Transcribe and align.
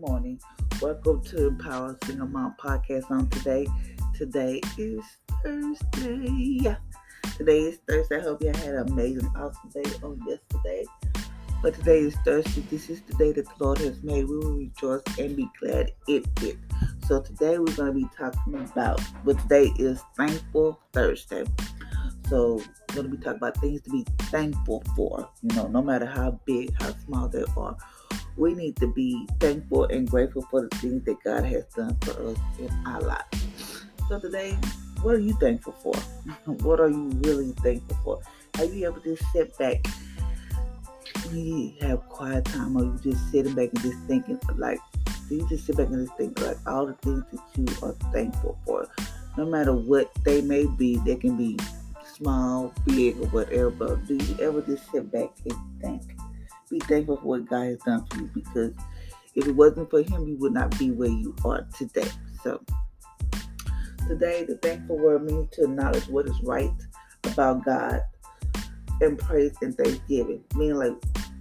morning. 0.00 0.40
Welcome 0.80 1.22
to 1.24 1.48
Empower 1.48 1.94
Single 2.04 2.28
Mom 2.28 2.54
Podcast 2.58 3.10
on 3.10 3.28
today. 3.28 3.66
Today 4.14 4.62
is 4.78 5.04
Thursday. 5.44 6.26
Yeah, 6.26 6.76
Today 7.36 7.58
is 7.58 7.78
Thursday. 7.86 8.16
I 8.16 8.20
hope 8.22 8.42
you 8.42 8.48
had 8.48 8.76
an 8.76 8.88
amazing, 8.88 9.30
awesome 9.36 9.68
day 9.74 9.90
on 10.02 10.18
yesterday. 10.26 10.86
But 11.62 11.74
today 11.74 11.98
is 11.98 12.14
Thursday. 12.24 12.62
This 12.70 12.88
is 12.88 13.02
the 13.02 13.12
day 13.14 13.32
that 13.32 13.44
the 13.44 13.64
Lord 13.64 13.76
has 13.78 14.02
made. 14.02 14.26
We 14.26 14.38
will 14.38 14.54
rejoice 14.54 15.02
and 15.18 15.36
be 15.36 15.50
glad 15.60 15.92
in 16.08 16.24
it. 16.40 16.56
So 17.06 17.20
today 17.20 17.58
we're 17.58 17.74
going 17.74 17.92
to 17.92 18.00
be 18.00 18.08
talking 18.16 18.54
about, 18.54 19.02
but 19.22 19.38
today 19.40 19.70
is 19.78 20.02
Thankful 20.16 20.80
Thursday. 20.94 21.44
So 22.30 22.62
we're 22.88 22.94
going 22.94 23.10
to 23.10 23.16
be 23.16 23.22
talking 23.22 23.36
about 23.36 23.58
things 23.58 23.82
to 23.82 23.90
be 23.90 24.06
thankful 24.30 24.82
for. 24.96 25.28
You 25.42 25.56
know, 25.56 25.66
no 25.66 25.82
matter 25.82 26.06
how 26.06 26.40
big, 26.46 26.72
how 26.80 26.94
small 27.04 27.28
they 27.28 27.44
are 27.54 27.76
we 28.36 28.54
need 28.54 28.76
to 28.76 28.86
be 28.86 29.26
thankful 29.38 29.84
and 29.84 30.08
grateful 30.08 30.42
for 30.50 30.62
the 30.62 30.76
things 30.76 31.04
that 31.04 31.22
God 31.24 31.44
has 31.44 31.64
done 31.76 31.96
for 32.02 32.12
us 32.28 32.38
in 32.58 32.70
our 32.86 33.00
lives. 33.00 33.84
So 34.08 34.18
today, 34.18 34.56
what 35.02 35.14
are 35.14 35.20
you 35.20 35.34
thankful 35.34 35.74
for? 35.82 35.94
what 36.62 36.80
are 36.80 36.90
you 36.90 37.10
really 37.22 37.52
thankful 37.62 37.96
for? 38.04 38.20
Have 38.60 38.74
you 38.74 38.86
ever 38.86 39.00
just 39.00 39.22
sit 39.32 39.56
back? 39.58 39.86
You 41.30 41.72
have 41.80 42.08
quiet 42.08 42.44
time, 42.46 42.76
or 42.76 42.84
you 42.84 42.98
just 43.02 43.30
sitting 43.30 43.54
back 43.54 43.70
and 43.72 43.82
just 43.82 43.98
thinking 44.08 44.40
like 44.56 44.80
do 45.30 45.36
you 45.36 45.48
just 45.48 45.64
sit 45.64 45.76
back 45.76 45.86
and 45.86 46.04
just 46.04 46.18
think 46.18 46.40
like 46.40 46.56
all 46.66 46.86
the 46.86 46.94
things 46.94 47.22
that 47.32 47.40
you 47.56 47.86
are 47.86 47.94
thankful 48.12 48.58
for, 48.66 48.88
no 49.36 49.46
matter 49.46 49.72
what 49.72 50.10
they 50.24 50.40
may 50.40 50.66
be. 50.66 50.96
They 51.06 51.14
can 51.14 51.36
be 51.36 51.56
small, 52.04 52.74
big, 52.84 53.16
or 53.20 53.26
whatever. 53.28 53.70
But 53.70 54.06
do 54.06 54.16
you 54.16 54.36
ever 54.40 54.60
just 54.60 54.90
sit 54.90 55.10
back 55.12 55.30
and 55.44 55.80
think? 55.80 56.19
Be 56.70 56.78
thankful 56.80 57.16
for 57.16 57.24
what 57.24 57.48
God 57.48 57.66
has 57.66 57.78
done 57.78 58.06
for 58.06 58.18
you 58.18 58.30
because 58.32 58.72
if 59.34 59.46
it 59.46 59.52
wasn't 59.52 59.90
for 59.90 60.02
Him, 60.02 60.26
you 60.26 60.36
would 60.38 60.52
not 60.52 60.76
be 60.78 60.90
where 60.90 61.08
you 61.08 61.34
are 61.44 61.66
today. 61.76 62.08
So, 62.42 62.62
today, 64.08 64.44
the 64.44 64.56
thankful 64.62 64.98
word 64.98 65.24
means 65.24 65.50
to 65.52 65.64
acknowledge 65.64 66.08
what 66.08 66.26
is 66.26 66.40
right 66.42 66.72
about 67.24 67.64
God 67.64 68.00
and 69.00 69.18
praise 69.18 69.54
and 69.62 69.76
thanksgiving. 69.76 70.42
Meaning, 70.54 70.76
like, 70.76 70.94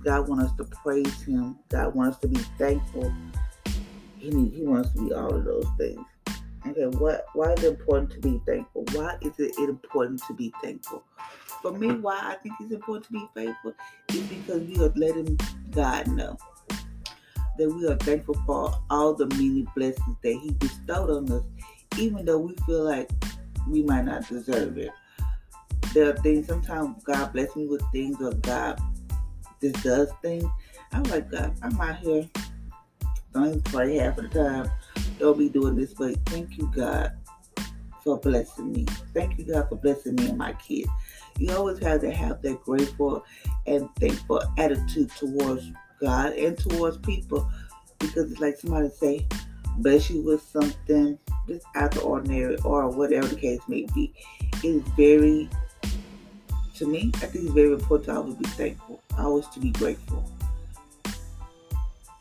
God 0.03 0.27
wants 0.27 0.51
us 0.51 0.57
to 0.57 0.63
praise 0.65 1.21
Him, 1.23 1.57
God 1.69 1.95
wants 1.95 2.17
us 2.17 2.21
to 2.21 2.27
be 2.27 2.39
thankful. 2.57 3.13
He, 4.17 4.29
he 4.29 4.65
wants 4.65 4.91
to 4.93 5.07
be 5.07 5.13
all 5.13 5.33
of 5.33 5.45
those 5.45 5.67
things. 5.77 6.05
Okay, 6.67 6.87
what 6.97 7.25
why 7.33 7.53
is 7.53 7.63
it 7.63 7.69
important 7.69 8.11
to 8.11 8.19
be 8.19 8.41
thankful? 8.45 8.83
Why 8.91 9.17
is 9.21 9.31
it 9.39 9.57
important 9.57 10.21
to 10.27 10.33
be 10.33 10.53
thankful? 10.61 11.03
For 11.61 11.71
me, 11.73 11.91
why 11.91 12.19
I 12.21 12.35
think 12.35 12.55
it's 12.61 12.71
important 12.71 13.05
to 13.05 13.11
be 13.11 13.27
faithful 13.35 13.73
is 14.09 14.21
because 14.27 14.61
we 14.63 14.77
are 14.83 14.93
letting 14.95 15.37
God 15.71 16.07
know 16.07 16.37
that 17.57 17.69
we 17.69 17.85
are 17.87 17.97
thankful 17.97 18.35
for 18.45 18.73
all 18.89 19.13
the 19.13 19.27
many 19.27 19.65
blessings 19.75 20.15
that 20.23 20.39
He 20.41 20.51
bestowed 20.51 21.09
on 21.09 21.31
us, 21.31 21.43
even 21.97 22.25
though 22.25 22.39
we 22.39 22.55
feel 22.65 22.83
like 22.83 23.09
we 23.67 23.83
might 23.83 24.05
not 24.05 24.27
deserve 24.27 24.77
it. 24.77 24.91
There 25.93 26.09
are 26.09 26.17
things 26.17 26.47
sometimes 26.47 27.03
God 27.03 27.33
bless 27.33 27.55
me 27.55 27.67
with 27.67 27.83
things 27.91 28.21
or 28.21 28.33
God 28.33 28.79
just 29.61 29.83
does 29.83 30.09
things. 30.21 30.45
I'm 30.93 31.03
like, 31.03 31.29
God, 31.29 31.53
I'm 31.61 31.79
out 31.81 31.97
here. 31.97 32.29
Don't 33.33 33.47
even 33.47 33.61
pray 33.61 33.97
half 33.97 34.17
of 34.17 34.31
the 34.31 34.43
time. 34.43 34.71
Don't 35.19 35.37
be 35.37 35.49
doing 35.49 35.75
this, 35.75 35.93
but 35.93 36.15
thank 36.27 36.57
you, 36.57 36.71
God, 36.73 37.11
for 38.03 38.17
blessing 38.17 38.71
me. 38.71 38.85
Thank 39.13 39.37
you, 39.37 39.45
God, 39.45 39.67
for 39.69 39.75
blessing 39.75 40.15
me 40.15 40.29
and 40.29 40.37
my 40.37 40.53
kids. 40.53 40.89
You 41.39 41.55
always 41.55 41.79
have 41.79 42.01
to 42.01 42.11
have 42.11 42.41
that 42.41 42.61
grateful 42.61 43.25
and 43.65 43.89
thankful 43.95 44.43
attitude 44.57 45.09
towards 45.11 45.71
God 46.01 46.33
and 46.33 46.57
towards 46.57 46.97
people 46.97 47.49
because 47.97 48.31
it's 48.31 48.41
like 48.41 48.57
somebody 48.57 48.89
say, 48.89 49.27
bless 49.77 50.09
you 50.09 50.21
with 50.21 50.41
something 50.41 51.17
just 51.47 51.65
out 51.75 51.91
the 51.91 52.01
ordinary 52.01 52.57
or 52.57 52.89
whatever 52.89 53.27
the 53.27 53.35
case 53.35 53.61
may 53.67 53.85
be. 53.95 54.13
It 54.63 54.65
is 54.65 54.81
very, 54.97 55.49
to 56.75 56.85
me, 56.87 57.11
I 57.15 57.25
think 57.27 57.45
it's 57.45 57.53
very 57.53 57.71
important 57.71 58.05
to 58.05 58.15
always 58.15 58.35
be 58.35 58.45
thankful, 58.49 59.01
always 59.17 59.47
to 59.47 59.59
be 59.59 59.71
grateful. 59.71 60.29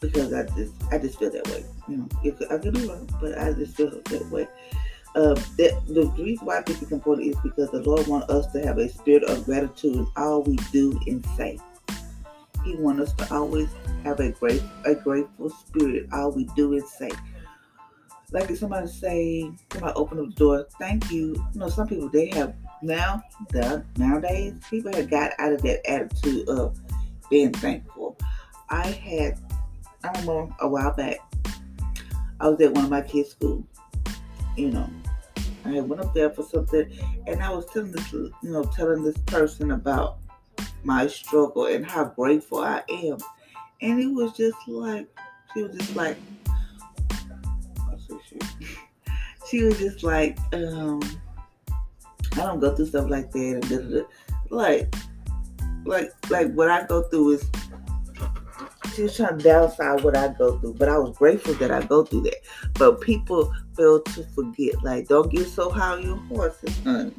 Because 0.01 0.33
I 0.33 0.45
just, 0.57 0.73
I 0.93 0.99
just 0.99 1.19
feel 1.19 1.31
that 1.31 1.47
way. 1.49 1.65
You 1.89 1.97
know, 1.97 2.09
I 2.51 2.59
could 2.59 2.75
be 2.75 2.87
wrong, 2.87 3.09
but 3.21 3.37
I 3.37 3.53
just 3.53 3.77
feel 3.77 3.91
that 3.91 4.31
way. 4.31 4.47
Uh, 5.15 5.35
the, 5.57 5.81
the 5.89 6.07
reason 6.23 6.47
why 6.47 6.59
I 6.59 6.63
think 6.63 6.83
it's 6.83 6.93
important 6.93 7.29
is 7.29 7.37
because 7.43 7.71
the 7.71 7.83
Lord 7.83 8.07
wants 8.07 8.29
us 8.29 8.47
to 8.53 8.65
have 8.65 8.79
a 8.79 8.89
spirit 8.89 9.25
of 9.25 9.45
gratitude 9.45 9.97
in 9.97 10.07
all 10.17 10.43
we 10.43 10.57
do 10.71 10.99
and 11.07 11.25
say. 11.37 11.59
He 12.65 12.77
wants 12.77 13.11
us 13.11 13.13
to 13.15 13.35
always 13.35 13.69
have 14.05 14.21
a 14.21 14.31
great 14.33 14.63
a 14.85 14.95
grateful 14.95 15.51
spirit 15.51 16.09
all 16.13 16.33
we 16.33 16.45
do 16.57 16.75
and 16.75 16.87
say. 16.87 17.11
Like 18.31 18.51
if 18.51 18.59
somebody 18.59 18.89
say, 18.89 19.51
somebody 19.73 19.95
open 19.95 20.19
the 20.19 20.27
door, 20.35 20.67
thank 20.79 21.11
you. 21.11 21.35
You 21.55 21.61
know, 21.61 21.69
some 21.69 21.89
people 21.89 22.11
they 22.11 22.29
have 22.29 22.55
now 22.83 23.23
the 23.51 23.85
nowadays 23.97 24.55
people 24.69 24.93
have 24.93 25.11
got 25.11 25.33
out 25.39 25.53
of 25.53 25.63
that 25.63 25.89
attitude 25.91 26.49
of 26.49 26.79
being 27.31 27.53
thankful. 27.53 28.19
I 28.71 28.89
had 28.89 29.39
I 30.05 30.09
remember 30.21 30.55
a 30.61 30.69
while 30.69 30.93
back, 30.93 31.19
I 32.41 32.49
was 32.49 32.61
at 32.61 32.73
one 32.73 32.85
of 32.85 32.91
my 32.91 33.01
kids' 33.01 33.31
schools, 33.31 33.65
you 34.59 34.71
know, 34.73 34.91
I 35.65 35.81
went 35.81 36.03
up 36.03 36.13
there 36.15 36.31
for 36.31 36.43
something, 36.43 36.91
and 37.27 37.43
I 37.43 37.51
was 37.51 37.67
telling 37.67 37.93
this, 37.93 38.13
you 38.13 38.33
know, 38.43 38.65
telling 38.65 39.03
this 39.03 39.17
person 39.19 39.71
about 39.71 40.19
my 40.83 41.07
struggle 41.07 41.67
and 41.67 41.87
how 41.87 42.05
grateful 42.05 42.59
I 42.59 42.83
am, 42.89 43.19
and 43.81 44.01
it 44.01 44.07
was 44.07 44.33
just 44.33 44.57
like 44.67 45.09
she 45.55 45.63
was 45.63 45.77
just 45.77 45.95
like, 45.95 46.17
she 49.49 49.63
was 49.63 49.79
just 49.79 50.03
like, 50.03 50.39
um, 50.53 51.01
I 52.33 52.37
don't 52.37 52.61
go 52.61 52.75
through 52.75 52.87
stuff 52.87 53.09
like 53.09 53.31
that, 53.33 54.07
like, 54.51 54.95
like, 55.85 56.13
like 56.31 56.53
what 56.55 56.69
I 56.71 56.85
go 56.85 57.03
through 57.03 57.31
is 57.33 57.45
she 58.99 59.05
was 59.05 59.17
trying 59.17 59.39
to 59.39 59.45
downside 59.45 60.03
what 60.03 60.17
I 60.17 60.27
go 60.27 60.59
through, 60.59 60.75
but 60.75 60.89
I 60.89 60.99
was 60.99 61.17
grateful 61.17 61.55
that 61.55 61.71
I 61.71 61.83
go 61.87 62.03
through 62.03 62.23
that. 62.23 62.39
But 62.75 63.01
people 63.01 63.55
fail 63.77 64.03
to 64.03 64.25
forget, 64.35 64.83
like, 64.83 65.07
don't 65.07 65.31
get 65.31 65.47
so 65.47 65.71
high 65.71 65.93
on 65.93 66.03
your 66.03 66.17
horses, 66.17 66.77
honey, 66.83 67.15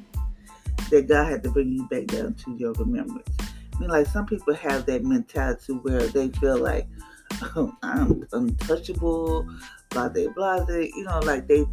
that 0.89 1.07
God 1.07 1.31
had 1.31 1.41
to 1.43 1.51
bring 1.51 1.71
you 1.71 1.87
back 1.87 2.07
down 2.07 2.33
to 2.33 2.51
your 2.57 2.73
remembrance. 2.73 3.29
I 3.39 3.79
mean, 3.79 3.89
like, 3.89 4.07
some 4.07 4.25
people 4.25 4.53
have 4.55 4.87
that 4.87 5.05
mentality 5.05 5.71
where 5.71 6.05
they 6.07 6.27
feel 6.31 6.57
like, 6.57 6.85
oh, 7.55 7.73
I'm 7.81 8.27
untouchable, 8.33 9.47
blah, 9.91 10.09
blah, 10.09 10.27
blah, 10.35 10.65
you 10.67 11.05
know, 11.05 11.19
like 11.19 11.47
they, 11.47 11.65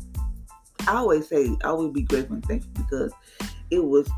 I 0.86 0.98
always 0.98 1.26
say, 1.28 1.48
I 1.64 1.68
always 1.70 1.92
be 1.92 2.02
grateful 2.02 2.36
and 2.36 2.46
thankful 2.46 2.70
because 2.76 3.12
it 3.72 3.82
was, 3.82 4.08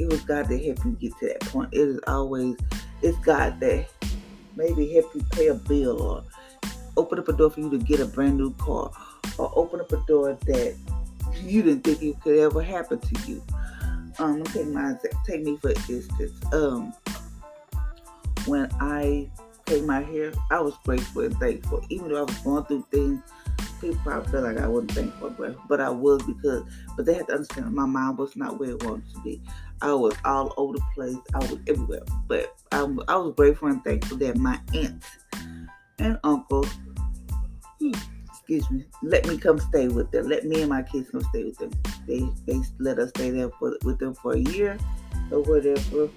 it 0.00 0.10
was 0.10 0.22
God 0.22 0.48
that 0.48 0.64
helped 0.64 0.84
me 0.84 0.96
get 0.98 1.16
to 1.20 1.26
that 1.28 1.40
point. 1.42 1.72
It 1.72 1.82
is 1.82 2.00
always, 2.08 2.56
it's 3.00 3.16
God 3.18 3.60
that 3.60 3.88
maybe 4.56 4.92
help 4.92 5.14
you 5.14 5.22
pay 5.30 5.48
a 5.48 5.54
bill 5.54 6.02
or 6.02 6.24
open 6.96 7.18
up 7.18 7.28
a 7.28 7.32
door 7.32 7.50
for 7.50 7.60
you 7.60 7.70
to 7.70 7.78
get 7.78 8.00
a 8.00 8.06
brand 8.06 8.38
new 8.38 8.52
car 8.54 8.90
or 9.38 9.52
open 9.54 9.80
up 9.80 9.92
a 9.92 9.98
door 10.06 10.36
that 10.46 10.74
you 11.42 11.62
didn't 11.62 11.84
think 11.84 12.02
it 12.02 12.20
could 12.22 12.38
ever 12.38 12.62
happen 12.62 12.98
to 12.98 13.30
you. 13.30 13.42
Um, 14.18 14.42
take 14.44 14.68
my 14.68 14.94
take 15.26 15.42
me 15.42 15.58
for 15.58 15.70
instance. 15.70 16.32
Um, 16.52 16.94
when 18.46 18.70
I 18.80 19.28
paid 19.66 19.84
my 19.84 20.00
hair, 20.00 20.32
I 20.50 20.60
was 20.60 20.74
grateful 20.84 21.22
and 21.22 21.36
thankful. 21.36 21.84
Even 21.90 22.08
though 22.08 22.20
I 22.20 22.22
was 22.22 22.38
going 22.38 22.64
through 22.64 22.86
things, 22.90 23.20
people 23.80 23.98
probably 24.02 24.30
feel 24.30 24.42
like 24.42 24.58
I 24.58 24.68
wasn't 24.68 24.92
thankful, 24.92 25.30
but, 25.30 25.56
but 25.68 25.80
I 25.80 25.90
was 25.90 26.22
because. 26.22 26.64
But 26.96 27.06
they 27.06 27.14
had 27.14 27.26
to 27.28 27.34
understand 27.34 27.72
my 27.72 27.86
mind 27.86 28.18
was 28.18 28.36
not 28.36 28.58
where 28.58 28.70
it 28.70 28.82
wanted 28.82 29.10
to 29.14 29.20
be. 29.20 29.42
I 29.82 29.92
was 29.92 30.14
all 30.24 30.54
over 30.56 30.74
the 30.74 30.84
place. 30.94 31.16
I 31.34 31.38
was 31.38 31.58
everywhere. 31.66 32.02
But 32.26 32.56
I, 32.72 32.80
I 33.08 33.16
was 33.16 33.34
grateful 33.36 33.68
and 33.68 33.82
thankful 33.84 34.16
that 34.18 34.36
my 34.38 34.58
aunt 34.74 35.04
and 35.98 36.18
uncle, 36.24 36.64
hmm, 37.80 37.92
excuse 38.30 38.70
me, 38.70 38.84
let 39.02 39.26
me 39.26 39.36
come 39.36 39.58
stay 39.58 39.88
with 39.88 40.10
them. 40.10 40.28
Let 40.28 40.44
me 40.44 40.60
and 40.62 40.70
my 40.70 40.82
kids 40.82 41.10
come 41.10 41.22
stay 41.22 41.44
with 41.44 41.58
them. 41.58 41.70
They 42.06 42.26
they 42.46 42.60
let 42.78 42.98
us 42.98 43.10
stay 43.10 43.30
there 43.30 43.50
for, 43.58 43.76
with 43.84 43.98
them 43.98 44.14
for 44.14 44.34
a 44.34 44.38
year 44.38 44.78
or 45.30 45.42
whatever. 45.42 46.08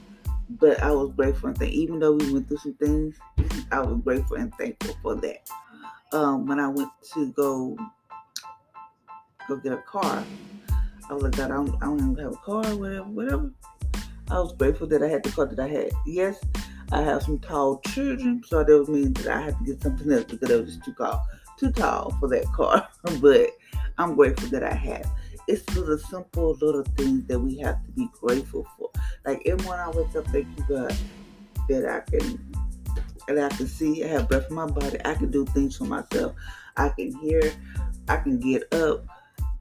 But 0.51 0.81
I 0.81 0.91
was 0.91 1.11
grateful 1.15 1.49
and 1.49 1.57
thankful. 1.57 1.79
Even 1.79 1.99
though 1.99 2.13
we 2.13 2.33
went 2.33 2.47
through 2.47 2.57
some 2.57 2.73
things, 2.75 3.15
I 3.71 3.81
was 3.81 3.99
grateful 4.03 4.37
and 4.37 4.53
thankful 4.55 4.95
for 5.01 5.15
that. 5.15 5.47
Um, 6.11 6.47
when 6.47 6.59
I 6.59 6.67
went 6.67 6.89
to 7.13 7.31
go 7.33 7.77
go 9.47 9.57
get 9.57 9.73
a 9.73 9.77
car, 9.77 10.23
I 11.09 11.13
was 11.13 11.23
like, 11.23 11.35
God, 11.35 11.51
I 11.51 11.55
don't, 11.55 11.75
I 11.81 11.85
don't 11.85 11.99
even 11.99 12.15
have 12.23 12.33
a 12.33 12.37
car, 12.37 12.63
whatever, 12.75 13.03
whatever. 13.03 13.51
I 14.31 14.39
was 14.39 14.53
grateful 14.53 14.87
that 14.87 15.03
I 15.03 15.07
had 15.07 15.23
the 15.23 15.31
car 15.31 15.45
that 15.45 15.59
I 15.59 15.67
had. 15.67 15.91
Yes, 16.05 16.39
I 16.91 17.01
have 17.01 17.23
some 17.23 17.39
tall 17.39 17.79
children, 17.87 18.43
so 18.45 18.63
that 18.63 18.77
would 18.77 18.89
mean 18.89 19.13
that 19.13 19.27
I 19.27 19.41
had 19.41 19.57
to 19.59 19.63
get 19.65 19.81
something 19.81 20.11
else 20.11 20.25
because 20.25 20.49
it 20.49 20.65
was 20.65 20.75
just 20.75 20.85
too 20.85 20.93
tall, 20.93 21.25
too 21.57 21.71
tall 21.71 22.15
for 22.19 22.27
that 22.29 22.45
car. 22.53 22.87
but 23.21 23.51
I'm 23.97 24.15
grateful 24.15 24.49
that 24.49 24.63
I 24.63 24.73
have. 24.73 25.09
It's 25.47 25.67
little 25.75 25.97
simple 25.97 26.57
little 26.61 26.83
things 26.95 27.25
that 27.27 27.39
we 27.39 27.57
have 27.59 27.83
to 27.85 27.91
be 27.91 28.07
grateful 28.19 28.67
for. 28.77 28.89
Like 29.25 29.41
every 29.45 29.63
morning 29.65 29.85
I 29.85 29.89
wake 29.89 30.15
up, 30.15 30.25
thank 30.27 30.47
you 30.57 30.63
God 30.67 30.95
that 31.69 31.85
I 31.85 31.99
can 32.09 32.39
and 33.29 33.39
I 33.39 33.49
can 33.49 33.67
see, 33.67 34.03
I 34.03 34.07
have 34.07 34.27
breath 34.27 34.49
in 34.49 34.55
my 34.55 34.65
body. 34.65 34.97
I 35.05 35.13
can 35.13 35.29
do 35.29 35.45
things 35.45 35.77
for 35.77 35.85
myself. 35.85 36.33
I 36.77 36.89
can 36.89 37.13
hear, 37.19 37.53
I 38.07 38.17
can 38.17 38.39
get 38.39 38.73
up, 38.73 39.05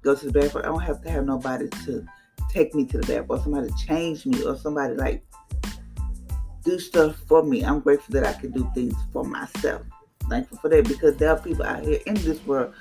go 0.03 0.15
to 0.15 0.26
the 0.26 0.32
bathroom. 0.32 0.65
I 0.65 0.69
don't 0.69 0.81
have 0.81 1.03
to 1.03 1.11
have 1.11 1.25
nobody 1.25 1.69
to 1.85 2.06
take 2.50 2.75
me 2.75 2.87
to 2.87 2.99
the 2.99 3.06
bathroom 3.06 3.26
or 3.29 3.43
somebody 3.43 3.70
change 3.87 4.25
me 4.25 4.43
or 4.43 4.56
somebody 4.56 4.94
like 4.94 5.23
do 6.65 6.79
stuff 6.79 7.17
for 7.29 7.43
me. 7.43 7.62
I'm 7.62 7.81
grateful 7.81 8.15
that 8.15 8.26
I 8.26 8.32
can 8.41 8.53
do 8.53 8.70
things 8.75 8.94
for 9.12 9.25
myself. 9.25 9.82
Thankful 10.31 10.59
for 10.59 10.71
that 10.71 10.88
because 10.88 11.17
there 11.17 11.31
are 11.31 11.38
people 11.38 11.64
out 11.64 11.82
here 11.82 12.00
in 12.06 12.14
this 12.14 12.44
world. 12.47 12.75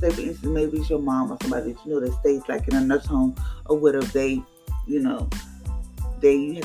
Say 0.00 0.10
for 0.10 0.20
instance, 0.20 0.44
maybe 0.44 0.78
it's 0.78 0.90
your 0.90 0.98
mom 0.98 1.30
or 1.30 1.38
somebody 1.42 1.72
that 1.72 1.84
you 1.84 1.92
know 1.92 2.00
that 2.00 2.12
stays 2.20 2.42
like 2.48 2.66
in 2.68 2.74
a 2.74 2.80
nurse 2.80 3.06
home 3.06 3.36
or 3.66 3.76
whatever. 3.76 4.06
They, 4.06 4.42
you 4.86 5.00
know, 5.00 5.28
they 6.20 6.62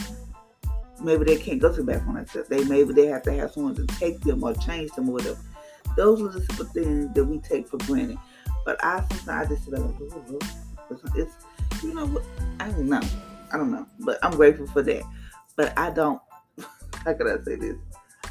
maybe 1.02 1.26
they 1.26 1.38
can't 1.38 1.60
go 1.60 1.70
to 1.70 1.84
the 1.84 1.84
bathroom 1.84 2.16
themselves. 2.16 2.50
They 2.50 2.64
maybe 2.66 2.94
they 2.94 3.08
have 3.08 3.24
to 3.24 3.34
have 3.34 3.52
someone 3.52 3.76
to 3.76 3.86
take 3.86 4.22
them 4.22 4.44
or 4.44 4.54
change 4.56 4.92
them 4.92 5.10
or 5.10 5.14
whatever. 5.14 5.40
Those 5.96 6.22
are 6.22 6.30
the 6.30 6.46
simple 6.46 6.66
things 6.66 7.14
that 7.14 7.26
we 7.26 7.40
take 7.40 7.68
for 7.68 7.78
granted. 7.78 8.18
But 8.66 8.84
I 8.84 9.00
sometimes 9.10 9.30
I 9.30 9.46
just 9.46 9.70
feel 9.70 9.80
like, 9.80 11.16
it's 11.16 11.34
you 11.84 11.94
know 11.94 12.06
what? 12.08 12.24
I 12.60 12.70
don't 12.70 12.90
know. 12.90 13.02
I 13.52 13.58
don't 13.58 13.72
know. 13.72 13.86
But 14.00 14.20
I'm 14.24 14.32
grateful 14.32 14.68
for 14.68 14.82
that. 14.84 15.04
But 15.56 15.78
I 15.78 15.90
don't 15.90 16.22
how 17.06 17.14
can 17.14 17.28
I 17.28 17.44
say 17.44 17.56
this? 17.56 17.76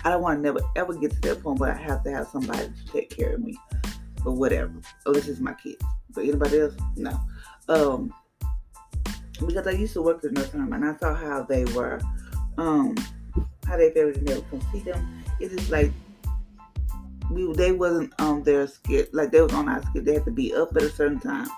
I 0.04 0.10
don't 0.10 0.22
want 0.22 0.38
to 0.38 0.42
never 0.42 0.60
ever 0.76 0.94
get 0.94 1.12
to 1.12 1.20
that 1.22 1.42
point 1.42 1.58
where 1.58 1.72
I 1.72 1.78
have 1.78 2.04
to 2.04 2.10
have 2.10 2.28
somebody 2.28 2.68
to 2.68 2.92
take 2.92 3.10
care 3.10 3.34
of 3.34 3.40
me 3.40 3.58
or 4.24 4.32
whatever. 4.32 4.72
Oh, 5.06 5.12
this 5.12 5.28
is 5.28 5.40
my 5.40 5.54
kids. 5.54 5.82
But 6.10 6.24
anybody 6.24 6.60
else? 6.60 6.76
No. 6.96 7.18
Um 7.68 8.12
because 9.44 9.66
I 9.66 9.72
used 9.72 9.92
to 9.92 10.02
work 10.02 10.24
at 10.24 10.32
nursing 10.32 10.60
nursery 10.60 10.76
and 10.76 10.84
I 10.84 10.96
saw 10.96 11.14
how 11.14 11.42
they 11.42 11.64
were 11.66 12.00
um 12.58 12.94
how 13.66 13.76
they 13.76 13.90
felt 13.90 14.16
would 14.16 14.50
come 14.50 14.60
see 14.72 14.80
them. 14.80 15.24
It's 15.40 15.70
like 15.70 15.92
we 17.30 17.52
they 17.54 17.72
wasn't 17.72 18.12
on 18.20 18.42
their 18.42 18.66
skit 18.66 19.12
like 19.12 19.30
they 19.30 19.40
was 19.40 19.52
on 19.52 19.68
our 19.68 19.82
skit. 19.82 20.04
They 20.04 20.14
had 20.14 20.24
to 20.24 20.30
be 20.30 20.54
up 20.54 20.74
at 20.76 20.82
a 20.82 20.90
certain 20.90 21.20
time. 21.20 21.48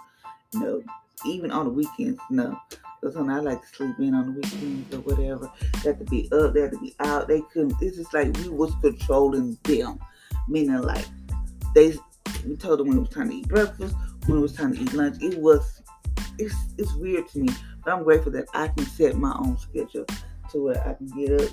You 0.52 0.60
know, 0.60 0.82
even 1.26 1.50
on 1.50 1.66
the 1.66 1.70
weekends, 1.70 2.20
no. 2.30 2.58
Because 3.00 3.16
when 3.16 3.30
I 3.30 3.38
like 3.38 3.60
to 3.60 3.68
sleep 3.68 3.98
in 3.98 4.14
on 4.14 4.26
the 4.26 4.40
weekends 4.40 4.94
or 4.94 5.00
whatever, 5.00 5.50
they 5.82 5.90
had 5.90 5.98
to 5.98 6.04
be 6.04 6.28
up, 6.32 6.54
they 6.54 6.62
had 6.62 6.72
to 6.72 6.78
be 6.78 6.96
out. 7.00 7.28
They 7.28 7.42
couldn't. 7.52 7.76
It's 7.80 7.96
just 7.96 8.12
like 8.12 8.36
we 8.38 8.48
was 8.48 8.72
controlling 8.80 9.58
them, 9.64 9.98
meaning 10.48 10.80
like 10.82 11.06
they. 11.74 11.94
We 12.46 12.56
told 12.56 12.78
them 12.78 12.88
when 12.88 12.98
it 12.98 13.00
was 13.00 13.10
time 13.10 13.30
to 13.30 13.36
eat 13.36 13.48
breakfast, 13.48 13.94
when 14.26 14.38
it 14.38 14.40
was 14.40 14.52
time 14.52 14.74
to 14.74 14.80
eat 14.80 14.92
lunch. 14.94 15.22
It 15.22 15.38
was. 15.38 15.82
It's 16.38 16.54
it's 16.76 16.94
weird 16.94 17.28
to 17.30 17.40
me, 17.40 17.48
but 17.84 17.92
I'm 17.92 18.04
grateful 18.04 18.32
that 18.32 18.46
I 18.54 18.68
can 18.68 18.86
set 18.86 19.16
my 19.16 19.34
own 19.38 19.58
schedule 19.58 20.06
to 20.52 20.62
where 20.64 20.88
I 20.88 20.94
can 20.94 21.06
get 21.08 21.40
up, 21.40 21.50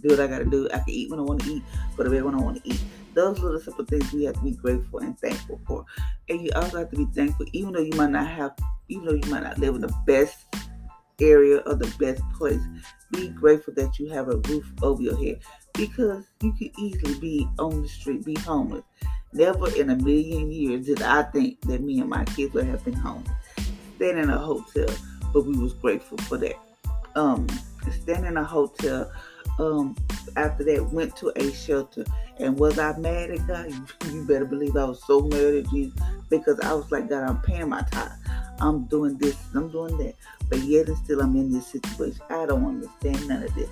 do 0.00 0.08
what 0.08 0.20
I 0.20 0.26
gotta 0.26 0.44
do. 0.44 0.68
I 0.72 0.78
can 0.78 0.90
eat 0.90 1.10
when 1.10 1.20
I 1.20 1.22
want 1.22 1.42
to 1.42 1.50
eat, 1.50 1.62
go 1.96 2.04
to 2.04 2.10
bed 2.10 2.22
when 2.22 2.34
I 2.34 2.40
want 2.40 2.62
to 2.62 2.70
eat 2.70 2.80
those 3.18 3.40
little 3.40 3.60
simple 3.60 3.84
things 3.84 4.12
we 4.12 4.24
have 4.24 4.34
to 4.36 4.40
be 4.42 4.52
grateful 4.52 5.00
and 5.00 5.18
thankful 5.18 5.60
for. 5.66 5.84
And 6.28 6.40
you 6.40 6.50
also 6.54 6.78
have 6.78 6.90
to 6.90 6.96
be 6.96 7.06
thankful, 7.06 7.46
even 7.52 7.72
though 7.72 7.80
you 7.80 7.96
might 7.96 8.10
not 8.10 8.28
have, 8.28 8.52
even 8.88 9.06
though 9.06 9.14
you 9.14 9.30
might 9.30 9.42
not 9.42 9.58
live 9.58 9.74
in 9.74 9.80
the 9.80 9.92
best 10.06 10.46
area 11.20 11.58
or 11.66 11.74
the 11.74 11.92
best 11.98 12.22
place, 12.36 12.60
be 13.10 13.28
grateful 13.28 13.74
that 13.74 13.98
you 13.98 14.08
have 14.10 14.28
a 14.28 14.36
roof 14.36 14.70
over 14.82 15.02
your 15.02 15.16
head 15.16 15.40
because 15.74 16.24
you 16.42 16.52
can 16.52 16.70
easily 16.78 17.18
be 17.18 17.48
on 17.58 17.82
the 17.82 17.88
street, 17.88 18.24
be 18.24 18.38
homeless. 18.40 18.84
Never 19.32 19.74
in 19.74 19.90
a 19.90 19.96
million 19.96 20.50
years 20.50 20.86
did 20.86 21.02
I 21.02 21.22
think 21.24 21.60
that 21.62 21.82
me 21.82 22.00
and 22.00 22.08
my 22.08 22.24
kids 22.24 22.54
would 22.54 22.66
have 22.66 22.84
been 22.84 22.94
homeless. 22.94 23.28
Staying 23.96 24.18
in 24.18 24.30
a 24.30 24.38
hotel, 24.38 24.88
but 25.32 25.44
we 25.44 25.56
was 25.58 25.74
grateful 25.74 26.18
for 26.18 26.38
that. 26.38 26.54
Um, 27.16 27.48
staying 27.92 28.24
in 28.24 28.36
a 28.36 28.44
hotel 28.44 29.10
um, 29.58 29.96
after 30.36 30.64
that 30.64 30.92
went 30.92 31.16
to 31.16 31.32
a 31.36 31.52
shelter. 31.52 32.04
And 32.38 32.58
was 32.58 32.78
I 32.78 32.96
mad 32.98 33.30
at 33.30 33.46
God? 33.46 33.72
You 34.10 34.24
better 34.24 34.44
believe 34.44 34.76
I 34.76 34.84
was 34.84 35.02
so 35.04 35.20
mad 35.20 35.54
at 35.54 35.70
Jesus 35.70 35.98
because 36.30 36.60
I 36.60 36.72
was 36.72 36.90
like, 36.90 37.08
God, 37.08 37.28
I'm 37.28 37.40
paying 37.42 37.68
my 37.68 37.82
tithe. 37.90 38.12
I'm 38.60 38.84
doing 38.86 39.18
this, 39.18 39.36
I'm 39.54 39.70
doing 39.70 39.96
that. 39.98 40.14
But 40.48 40.58
yet 40.60 40.88
and 40.88 40.96
still 40.98 41.20
I'm 41.20 41.36
in 41.36 41.52
this 41.52 41.66
situation. 41.66 42.20
I 42.30 42.46
don't 42.46 42.64
understand 42.64 43.28
none 43.28 43.42
of 43.42 43.54
this. 43.54 43.68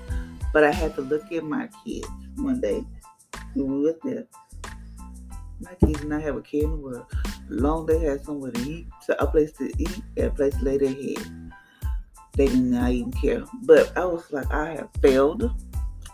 But 0.53 0.65
I 0.65 0.73
had 0.73 0.95
to 0.97 1.03
look 1.03 1.31
at 1.33 1.45
my 1.45 1.69
kids 1.85 2.09
one 2.37 2.61
day 2.61 2.85
we 3.57 3.83
were 3.83 3.97
there. 4.05 4.27
My 5.61 5.75
kids 5.75 6.01
did 6.01 6.09
not 6.09 6.23
have 6.23 6.37
a 6.37 6.43
care 6.43 6.65
in 6.65 6.71
the 6.71 6.77
world. 6.77 7.07
Long 7.49 7.87
they 7.87 7.99
had 7.99 8.25
somewhere 8.25 8.51
to 8.51 8.71
eat, 8.71 8.87
a 9.19 9.27
place 9.27 9.53
to 9.53 9.73
eat, 9.79 10.03
and 10.17 10.27
a 10.27 10.31
place 10.31 10.55
to 10.57 10.65
lay 10.65 10.79
their 10.79 10.93
head. 10.93 11.46
They 12.37 12.47
did 12.49 12.61
not 12.61 12.91
even 12.91 13.13
care. 13.13 13.45
But 13.63 13.97
I 13.97 14.05
was 14.05 14.31
like, 14.33 14.53
I 14.53 14.75
have 14.75 14.91
failed 15.01 15.51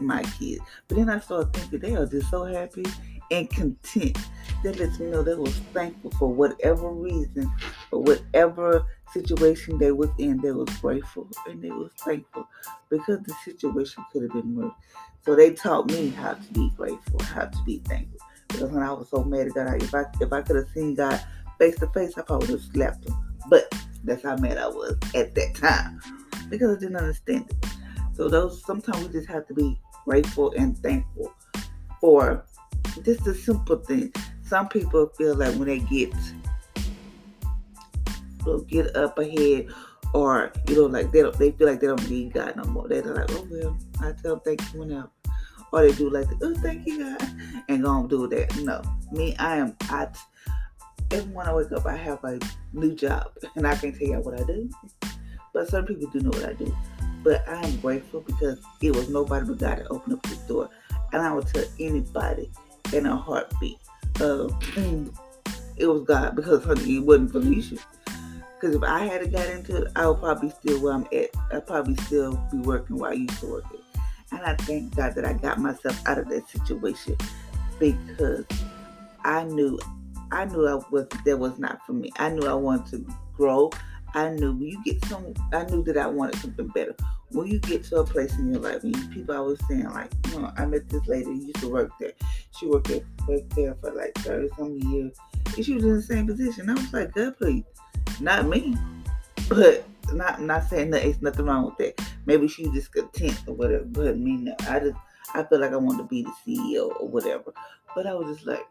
my 0.01 0.23
kids. 0.23 0.61
But 0.89 0.97
then 0.97 1.09
I 1.09 1.19
started 1.19 1.53
thinking 1.53 1.81
they 1.81 1.97
are 1.97 2.07
just 2.07 2.31
so 2.31 2.45
happy 2.45 2.85
and 3.31 3.49
content. 3.51 4.19
That 4.63 4.79
lets 4.79 5.01
me 5.01 5.07
know 5.07 5.23
they 5.23 5.35
was 5.35 5.57
thankful 5.75 6.13
for 6.13 6.33
whatever 6.33 6.91
reason, 6.91 7.51
for 7.91 8.01
whatever 8.03 8.87
situation 9.13 9.79
they 9.79 9.91
was 9.91 10.11
in. 10.19 10.41
They 10.41 10.53
was 10.53 10.69
grateful 10.77 11.29
and 11.49 11.63
they 11.63 11.71
was 11.71 11.91
thankful 12.05 12.47
because 12.89 13.21
the 13.23 13.35
situation 13.45 14.05
could 14.13 14.23
have 14.23 14.33
been 14.33 14.55
worse. 14.55 14.73
So 15.25 15.35
they 15.35 15.53
taught 15.53 15.91
me 15.91 16.11
how 16.11 16.35
to 16.35 16.53
be 16.53 16.71
grateful, 16.77 17.21
how 17.23 17.47
to 17.47 17.63
be 17.65 17.79
thankful. 17.87 18.19
Because 18.49 18.71
when 18.71 18.83
I 18.83 18.93
was 18.93 19.09
so 19.09 19.25
mad 19.25 19.49
at 19.49 19.55
God, 19.55 19.83
if 19.83 19.95
I 19.95 20.05
if 20.21 20.33
I 20.33 20.43
could 20.43 20.57
have 20.57 20.69
seen 20.75 20.95
God 20.95 21.21
face 21.59 21.79
to 21.79 21.89
face, 21.89 22.17
I 22.17 22.23
probably 22.23 22.53
would 22.53 22.61
have 22.61 22.73
slapped 22.73 23.09
him. 23.09 23.32
But 23.49 23.73
that's 24.05 24.23
how 24.23 24.37
mad 24.37 24.59
I 24.59 24.69
was 24.69 24.97
at 25.15 25.35
that 25.35 25.55
time 25.55 26.01
because 26.49 26.77
I 26.77 26.81
didn't 26.81 26.97
understand 26.97 27.51
it. 27.51 27.69
So 28.15 28.29
those 28.29 28.63
sometimes 28.65 29.07
we 29.07 29.13
just 29.13 29.29
have 29.29 29.47
to 29.49 29.55
be 29.55 29.81
grateful 30.05 30.53
and 30.57 30.77
thankful 30.79 31.33
for 32.01 32.45
just 33.03 33.25
the 33.25 33.35
simple 33.35 33.77
thing. 33.77 34.13
Some 34.45 34.69
people 34.69 35.07
feel 35.17 35.35
like 35.35 35.55
when 35.55 35.69
they 35.69 35.79
get 35.79 36.13
will 38.45 38.61
get 38.63 38.95
up 38.97 39.19
ahead 39.19 39.69
or 40.15 40.53
you 40.69 40.75
know 40.75 40.87
like 40.87 41.13
they 41.13 41.23
don't 41.23 41.39
they 41.39 41.53
feel 41.53 41.69
like 41.69 41.81
they 41.81 41.87
don't 41.87 42.11
need 42.11 42.33
God 42.33 42.57
no 42.57 42.65
more. 42.65 42.89
They're 42.89 43.03
like, 43.03 43.31
oh 43.31 43.47
well, 43.51 43.77
I 44.01 44.13
tell 44.13 44.37
them 44.37 44.41
thank 44.45 44.73
you 44.73 44.81
whenever. 44.81 45.11
Or 45.73 45.87
they 45.87 45.93
do 45.93 46.11
like, 46.11 46.27
oh 46.43 46.55
thank 46.57 46.87
you 46.87 46.99
God, 46.99 47.31
and 47.69 47.83
go 47.83 48.01
and 48.01 48.11
do 48.11 48.29
that. 48.29 48.55
No, 48.57 48.83
me, 49.11 49.35
I 49.37 49.57
am 49.57 49.77
I. 49.83 50.09
Every 51.13 51.31
morning 51.31 51.53
I 51.53 51.55
wake 51.55 51.73
up, 51.73 51.85
I 51.85 51.95
have 51.95 52.25
a 52.25 52.41
new 52.73 52.95
job, 52.95 53.33
and 53.55 53.67
I 53.67 53.77
can't 53.77 53.95
tell 53.95 54.09
you 54.09 54.21
what 54.21 54.41
I 54.41 54.45
do. 54.45 54.71
But 55.53 55.69
some 55.69 55.85
people 55.85 56.09
do 56.09 56.21
know 56.21 56.31
what 56.31 56.49
I 56.49 56.55
do. 56.55 56.75
But 57.23 57.47
I 57.47 57.61
am 57.67 57.77
grateful 57.81 58.23
because 58.23 58.59
it 58.81 58.97
was 58.97 59.11
nobody 59.11 59.45
but 59.45 59.59
God 59.59 59.79
that 59.79 59.91
opened 59.91 60.15
up 60.15 60.23
this 60.23 60.39
door. 60.39 60.71
And 61.13 61.21
I 61.21 61.31
would 61.35 61.47
tell 61.49 61.67
anybody 61.79 62.51
in 62.95 63.05
a 63.05 63.15
heartbeat, 63.15 63.77
uh, 64.23 64.49
it 65.77 65.87
was 65.87 66.05
God 66.07 66.35
because 66.35 66.65
honey, 66.65 66.97
it 66.97 67.01
wasn't 67.01 67.33
Felicia. 67.33 67.77
Because 68.59 68.75
if 68.77 68.83
I 68.83 69.01
had 69.01 69.31
got 69.31 69.51
into 69.51 69.83
it, 69.83 69.93
I 69.95 70.07
would 70.07 70.19
probably 70.19 70.49
still 70.49 70.81
where 70.81 70.95
I'm 70.95 71.07
at. 71.13 71.29
I'd 71.53 71.67
probably 71.67 71.97
still 72.07 72.37
be 72.51 72.57
working 72.57 72.97
where 72.97 73.11
I 73.11 73.15
used 73.15 73.39
to 73.41 73.47
work. 73.49 73.65
And 74.31 74.41
I 74.41 74.55
thank 74.57 74.97
God 74.97 75.15
that 75.17 75.27
I 75.27 75.35
got 75.35 75.59
myself 75.59 76.01
out 76.09 76.17
of 76.17 76.31
that 76.31 76.49
situation 76.49 77.19
because 77.79 78.47
I 79.25 79.45
knew 79.45 79.79
I 80.33 80.47
knew 80.47 80.67
I 80.67 80.81
was 80.91 81.07
that 81.25 81.39
was 81.39 81.59
not 81.59 81.85
for 81.87 81.93
me. 81.93 82.11
I 82.19 82.31
knew 82.31 82.47
I 82.47 82.55
wanted 82.55 83.07
to 83.07 83.15
grow. 83.35 83.71
I 84.15 84.29
knew 84.31 84.53
when 84.53 84.63
you 84.63 84.83
get 84.85 85.05
some, 85.07 85.33
I 85.53 85.65
knew 85.65 85.83
that 85.85 85.97
I 85.97 86.07
wanted 86.07 86.37
something 86.41 86.69
better. 86.69 86.95
When 87.31 87.47
you 87.47 87.59
get 87.59 87.85
to 87.85 88.01
a 88.01 88.05
place 88.05 88.39
in 88.39 88.53
your 88.53 88.61
life, 88.61 88.83
and 88.83 89.11
people 89.11 89.35
always 89.35 89.59
saying 89.69 89.85
like, 89.85 90.13
you 90.29 90.41
know, 90.41 90.53
I 90.57 90.67
met 90.67 90.89
this 90.89 91.07
lady 91.07 91.25
who 91.25 91.47
used 91.47 91.61
to 91.61 91.71
work 91.71 91.93
there. 91.99 92.13
She 92.59 92.67
worked 92.67 92.89
there, 92.89 93.01
worked 93.27 93.57
there 93.57 93.75
for 93.81 93.91
like 93.93 94.15
30 94.17 94.49
some 94.57 94.79
years. 94.79 95.17
And 95.57 95.65
she 95.65 95.75
was 95.75 95.85
in 95.85 95.97
the 95.97 96.03
same 96.03 96.27
position. 96.27 96.69
I 96.69 96.75
was 96.75 96.93
like, 96.93 97.13
God, 97.15 97.39
please, 97.39 97.65
not 98.21 98.47
me. 98.47 98.77
But 99.49 99.85
not 100.13 100.43
not 100.43 100.69
saying 100.69 100.91
that 100.91 101.05
it's 101.05 101.23
nothing 101.23 101.47
wrong 101.47 101.67
with 101.67 101.79
that. 101.79 102.07
Maybe 102.27 102.49
she 102.49 102.67
was 102.67 102.75
just 102.75 102.93
content 102.93 103.41
or 103.47 103.55
whatever. 103.55 103.85
But 103.85 104.19
me, 104.19 104.37
no. 104.37 104.55
I 104.69 104.79
just, 104.81 104.97
I 105.35 105.43
feel 105.45 105.61
like 105.61 105.73
I 105.73 105.77
want 105.77 105.99
to 105.99 106.05
be 106.05 106.23
the 106.23 106.33
CEO 106.47 107.01
or 107.01 107.09
whatever. 107.09 107.55
But 107.95 108.07
I 108.07 108.15
was 108.15 108.37
just 108.37 108.47
like, 108.47 108.67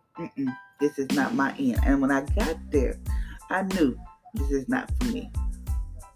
this 0.81 0.97
is 0.97 1.09
not 1.11 1.35
my 1.35 1.55
end. 1.57 1.79
And 1.85 2.01
when 2.01 2.11
I 2.11 2.21
got 2.21 2.57
there, 2.71 2.97
I 3.49 3.61
knew 3.61 3.97
this 4.33 4.51
is 4.51 4.67
not 4.67 4.91
for 4.99 5.07
me. 5.09 5.31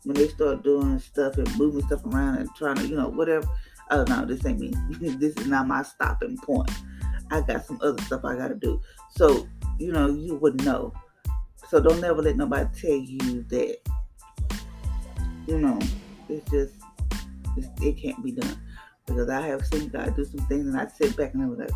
When 0.04 0.16
they 0.16 0.28
start 0.28 0.64
doing 0.64 1.00
stuff 1.00 1.38
and 1.38 1.58
moving 1.58 1.86
stuff 1.86 2.04
around 2.06 2.40
and 2.40 2.50
trying 2.56 2.76
to, 2.78 2.88
you 2.88 2.96
know, 2.96 3.08
whatever. 3.08 3.48
Oh 3.92 4.04
no, 4.04 4.26
this 4.26 4.46
ain't 4.46 4.60
me. 4.60 4.74
this 5.18 5.36
is 5.36 5.48
not 5.48 5.68
my 5.68 5.84
stopping 5.84 6.38
point. 6.38 6.72
I 7.32 7.42
got 7.42 7.66
some 7.66 7.80
other 7.82 8.02
stuff 8.04 8.26
I 8.26 8.36
gotta 8.36 8.56
do. 8.56 8.82
So, 9.12 9.48
you 9.80 9.92
know, 9.92 10.08
you 10.08 10.36
would 10.36 10.64
know. 10.66 10.94
So 11.70 11.80
don't 11.80 12.02
never 12.02 12.22
let 12.22 12.36
nobody 12.36 12.68
tell 12.80 12.96
you 12.96 13.44
that, 13.50 13.78
you 15.48 15.60
know, 15.60 15.80
it's 16.30 16.50
just, 16.50 16.74
it's, 17.58 17.68
it 17.82 17.98
can't 17.98 18.24
be 18.24 18.32
done. 18.32 18.60
Because 19.06 19.30
I 19.30 19.42
have 19.42 19.66
seen 19.68 19.90
God 19.90 20.16
do 20.16 20.26
some 20.26 20.46
things 20.48 20.68
and 20.68 20.80
I 20.80 20.88
sit 20.88 21.16
back 21.16 21.34
and 21.34 21.44
I 21.44 21.48
was 21.48 21.60
like, 21.60 21.72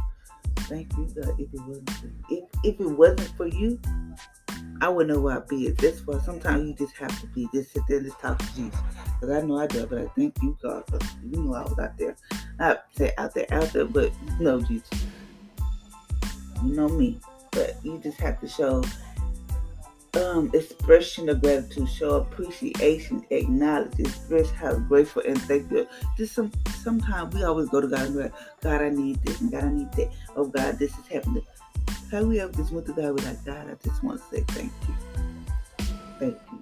thank 0.70 0.96
you, 0.96 1.08
God, 1.16 1.36
if 1.40 1.54
it 1.54 1.62
wasn't 1.62 1.90
for 1.90 2.06
you. 2.06 2.14
If, 2.30 2.76
if 2.76 2.80
it 2.80 2.88
wasn't 2.88 3.36
for 3.36 3.48
you, 3.48 3.80
I 4.82 4.88
wouldn't 4.88 5.14
know 5.14 5.22
where 5.22 5.38
I'd 5.38 5.48
be 5.48 5.68
at 5.68 5.78
this 5.78 6.00
far. 6.02 6.22
Sometimes 6.22 6.68
you 6.68 6.74
just 6.74 6.96
have 6.98 7.20
to 7.22 7.28
be, 7.28 7.50
just 7.54 7.74
sit 7.74 7.84
there 7.88 7.98
and 7.98 8.06
just 8.06 8.20
talk 8.20 8.38
to 8.38 8.56
Jesus. 8.56 8.80
Because 9.20 9.36
I 9.36 9.46
know 9.46 9.58
I 9.58 9.68
do, 9.68 9.86
but 9.88 10.00
I 10.00 10.06
thank 10.16 10.42
you, 10.42 10.58
God, 10.62 10.86
because 10.86 11.08
you 11.24 11.42
know 11.42 11.56
I 11.56 11.64
was 11.64 11.78
out 11.80 11.98
there. 11.98 12.16
Not 12.60 12.86
say 12.96 13.12
out 13.18 13.34
there, 13.34 13.48
out 13.52 13.74
there, 13.74 13.86
but 13.86 14.14
you 14.38 14.46
know, 14.46 14.62
Jesus. 14.62 14.90
You 16.64 16.76
know 16.76 16.88
me. 16.88 17.20
But 17.52 17.78
you 17.84 17.98
just 17.98 18.20
have 18.20 18.40
to 18.42 18.48
show 18.48 18.84
um, 20.16 20.50
expression 20.54 21.30
of 21.30 21.42
gratitude, 21.42 21.90
show 21.90 22.16
appreciation, 22.16 23.26
acknowledge, 23.30 24.00
express 24.00 24.50
how 24.52 24.76
grateful 24.76 25.22
and 25.28 25.42
thankful. 25.44 25.86
Just 26.18 26.34
some 26.34 26.52
sometimes 26.82 27.34
we 27.34 27.44
always 27.44 27.70
go 27.70 27.82
to 27.82 27.88
God 27.88 28.08
and 28.08 28.16
go, 28.16 28.32
God, 28.62 28.82
I 28.82 28.90
need 28.90 29.22
this, 29.24 29.42
and 29.42 29.52
God, 29.52 29.66
I 29.66 29.72
need 29.72 29.92
that. 29.94 30.12
Oh 30.36 30.46
God, 30.46 30.80
this 30.80 30.98
is 30.98 31.08
happening. 31.08 31.46
How 32.12 32.24
we 32.24 32.40
ever 32.40 32.52
just 32.54 32.72
went 32.72 32.88
to 32.88 32.94
God, 32.94 33.20
we're 33.20 33.28
like, 33.28 33.44
God, 33.46 33.70
I 33.70 33.76
just 33.88 34.04
want 34.04 34.20
to 34.20 34.36
say 34.36 34.44
thank 34.50 34.72
you. 34.88 34.96
Thank 36.20 36.38
you. 36.52 36.60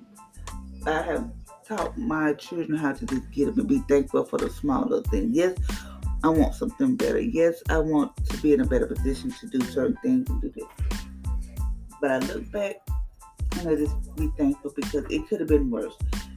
I 0.85 1.01
have 1.01 1.29
taught 1.65 1.97
my 1.97 2.33
children 2.33 2.77
how 2.77 2.93
to 2.93 3.05
just 3.05 3.31
get 3.31 3.49
up 3.49 3.57
and 3.57 3.67
be 3.67 3.79
thankful 3.89 4.23
for 4.25 4.37
the 4.37 4.49
small 4.49 4.83
little 4.83 5.03
things. 5.03 5.35
Yes, 5.35 5.57
I 6.23 6.29
want 6.29 6.53
something 6.55 6.95
better. 6.95 7.19
Yes, 7.19 7.61
I 7.69 7.77
want 7.77 8.15
to 8.25 8.37
be 8.37 8.53
in 8.53 8.61
a 8.61 8.65
better 8.65 8.87
position 8.87 9.31
to 9.31 9.47
do 9.47 9.61
certain 9.61 9.97
things 10.03 10.29
and 10.29 10.41
do 10.41 10.49
this. 10.49 10.65
But 12.01 12.11
I 12.11 12.19
look 12.19 12.51
back 12.51 12.86
and 13.59 13.69
I 13.69 13.75
just 13.75 14.15
be 14.15 14.29
thankful 14.37 14.73
because 14.75 15.05
it 15.09 15.27
could 15.27 15.39
have 15.39 15.49
been 15.49 15.69
worse. 15.69 15.95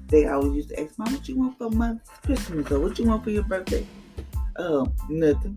They 0.08 0.26
always 0.26 0.54
used 0.54 0.68
to 0.70 0.80
ask, 0.80 0.98
Mom, 0.98 1.12
what 1.12 1.28
you 1.28 1.36
want 1.36 1.58
for 1.58 1.70
my 1.70 1.96
Christmas 2.24 2.70
or 2.70 2.80
what 2.80 2.98
you 2.98 3.06
want 3.06 3.24
for 3.24 3.30
your 3.30 3.44
birthday? 3.44 3.86
Oh, 4.58 4.92
nothing. 5.08 5.56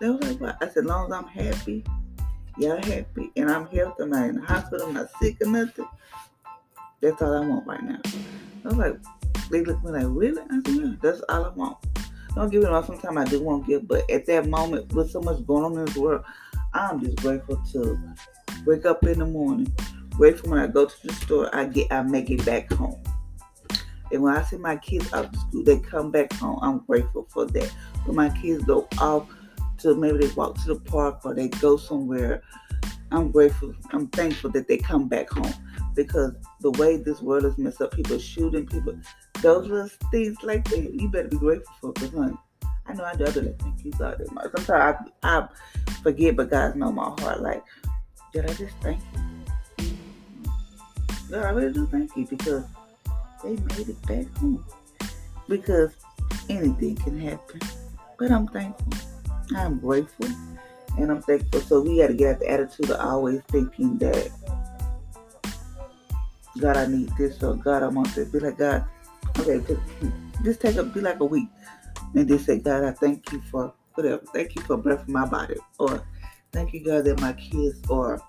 They 0.00 0.10
was 0.10 0.20
like, 0.22 0.40
what? 0.40 0.56
I 0.60 0.66
said, 0.68 0.78
as 0.78 0.84
long 0.84 1.06
as 1.06 1.18
I'm 1.18 1.26
happy, 1.26 1.84
y'all 2.58 2.82
happy, 2.82 3.30
and 3.36 3.50
I'm 3.50 3.66
healthy, 3.66 4.02
I'm 4.02 4.10
not 4.10 4.28
in 4.28 4.36
the 4.36 4.42
hospital, 4.42 4.88
I'm 4.88 4.94
not 4.94 5.08
sick 5.20 5.36
or 5.40 5.46
nothing. 5.46 5.88
That's 7.00 7.22
all 7.22 7.42
I 7.42 7.46
want 7.46 7.66
right 7.66 7.82
now. 7.82 8.00
I 8.64 8.68
was 8.68 8.76
like, 8.76 8.96
they 9.50 9.62
look 9.64 9.78
at 9.78 9.84
me 9.84 9.92
like, 9.92 10.06
really? 10.08 10.42
I 10.50 10.60
said, 10.66 10.76
yeah, 10.76 10.92
that's 11.00 11.20
all 11.28 11.44
I 11.44 11.48
want. 11.50 11.78
Don't 12.34 12.50
give 12.50 12.62
me 12.62 12.68
wrong, 12.68 12.84
sometimes 12.84 13.16
I 13.16 13.24
do 13.24 13.42
want 13.42 13.64
to 13.64 13.70
give, 13.70 13.88
but 13.88 14.08
at 14.10 14.26
that 14.26 14.48
moment, 14.48 14.92
with 14.92 15.10
so 15.10 15.20
much 15.20 15.46
going 15.46 15.64
on 15.64 15.78
in 15.78 15.84
this 15.84 15.96
world, 15.96 16.24
I'm 16.74 17.00
just 17.00 17.16
grateful 17.18 17.62
to 17.72 18.14
wake 18.66 18.84
up 18.84 19.04
in 19.04 19.20
the 19.20 19.26
morning, 19.26 19.72
grateful 20.16 20.50
when 20.50 20.60
I 20.60 20.66
go 20.66 20.86
to 20.86 21.06
the 21.06 21.12
store, 21.14 21.54
I 21.54 21.66
get 21.66 21.92
I 21.92 22.02
make 22.02 22.30
it 22.30 22.44
back 22.44 22.72
home. 22.72 23.02
And 24.12 24.22
when 24.22 24.36
I 24.36 24.42
see 24.42 24.56
my 24.56 24.76
kids 24.76 25.12
out 25.12 25.26
of 25.26 25.36
school, 25.36 25.64
they 25.64 25.78
come 25.78 26.10
back 26.10 26.32
home. 26.34 26.58
I'm 26.62 26.78
grateful 26.80 27.26
for 27.30 27.46
that. 27.46 27.68
When 28.04 28.16
my 28.16 28.30
kids 28.40 28.64
go 28.64 28.86
off 28.98 29.28
to 29.78 29.94
maybe 29.94 30.18
they 30.18 30.34
walk 30.34 30.56
to 30.62 30.74
the 30.74 30.80
park 30.80 31.20
or 31.24 31.34
they 31.34 31.48
go 31.48 31.76
somewhere, 31.76 32.42
I'm 33.10 33.30
grateful. 33.30 33.74
I'm 33.90 34.08
thankful 34.08 34.50
that 34.50 34.68
they 34.68 34.76
come 34.76 35.08
back 35.08 35.30
home 35.30 35.52
because 35.94 36.32
the 36.60 36.70
way 36.72 36.96
this 36.96 37.20
world 37.20 37.44
is 37.44 37.58
messed 37.58 37.80
up, 37.80 37.92
people 37.92 38.18
shooting 38.18 38.66
people, 38.66 38.98
those 39.40 39.68
little 39.68 39.88
things 40.10 40.36
like 40.42 40.64
that, 40.68 40.94
you 40.94 41.08
better 41.08 41.28
be 41.28 41.36
grateful 41.36 41.74
for. 41.80 41.92
Because 41.92 42.10
honey, 42.10 42.36
I 42.86 42.92
know 42.94 43.04
I 43.04 43.14
do 43.14 43.24
other 43.24 43.40
than 43.40 43.56
thank 43.58 43.84
you 43.84 43.92
God. 43.92 44.20
Sometimes 44.56 45.10
I, 45.22 45.38
I 45.38 45.48
forget, 46.02 46.36
but 46.36 46.50
God 46.50 46.76
know 46.76 46.92
my 46.92 47.14
heart. 47.20 47.42
Like, 47.42 47.64
did 48.32 48.50
I 48.50 48.54
just 48.54 48.76
thank 48.80 49.00
you? 49.14 49.43
God, 51.30 51.44
I 51.44 51.50
really 51.50 51.72
do 51.72 51.86
thank 51.86 52.16
you 52.16 52.26
because 52.26 52.64
they 53.42 53.50
made 53.50 53.88
it 53.88 54.06
back 54.06 54.26
home. 54.36 54.64
Because 55.48 55.94
anything 56.48 56.96
can 56.96 57.18
happen. 57.18 57.60
But 58.18 58.30
I'm 58.30 58.46
thankful. 58.48 58.92
I'm 59.56 59.78
grateful. 59.78 60.28
And 60.98 61.10
I'm 61.10 61.22
thankful. 61.22 61.60
So 61.60 61.80
we 61.80 61.98
got 61.98 62.08
to 62.08 62.14
get 62.14 62.34
out 62.34 62.40
the 62.40 62.50
attitude 62.50 62.90
of 62.90 63.00
always 63.00 63.42
thinking 63.48 63.98
that 63.98 64.30
God, 66.60 66.76
I 66.76 66.86
need 66.86 67.10
this 67.18 67.42
or 67.42 67.56
God, 67.56 67.82
I 67.82 67.88
want 67.88 68.14
this. 68.14 68.28
Be 68.28 68.38
like, 68.38 68.58
God, 68.58 68.84
okay, 69.38 69.60
just, 69.66 69.80
just 70.44 70.60
take 70.60 70.76
a, 70.76 70.84
be 70.84 71.00
like 71.00 71.20
a 71.20 71.24
week. 71.24 71.48
And 72.14 72.28
just 72.28 72.46
say, 72.46 72.60
God, 72.60 72.84
I 72.84 72.92
thank 72.92 73.32
you 73.32 73.42
for 73.50 73.74
whatever. 73.94 74.22
Thank 74.32 74.54
you 74.54 74.62
for 74.62 74.76
breath 74.76 75.04
in 75.06 75.12
my 75.12 75.26
body. 75.26 75.56
Or 75.78 76.06
thank 76.52 76.72
you, 76.72 76.84
God, 76.84 77.04
that 77.06 77.20
my 77.20 77.32
kids 77.32 77.80
are 77.90 78.20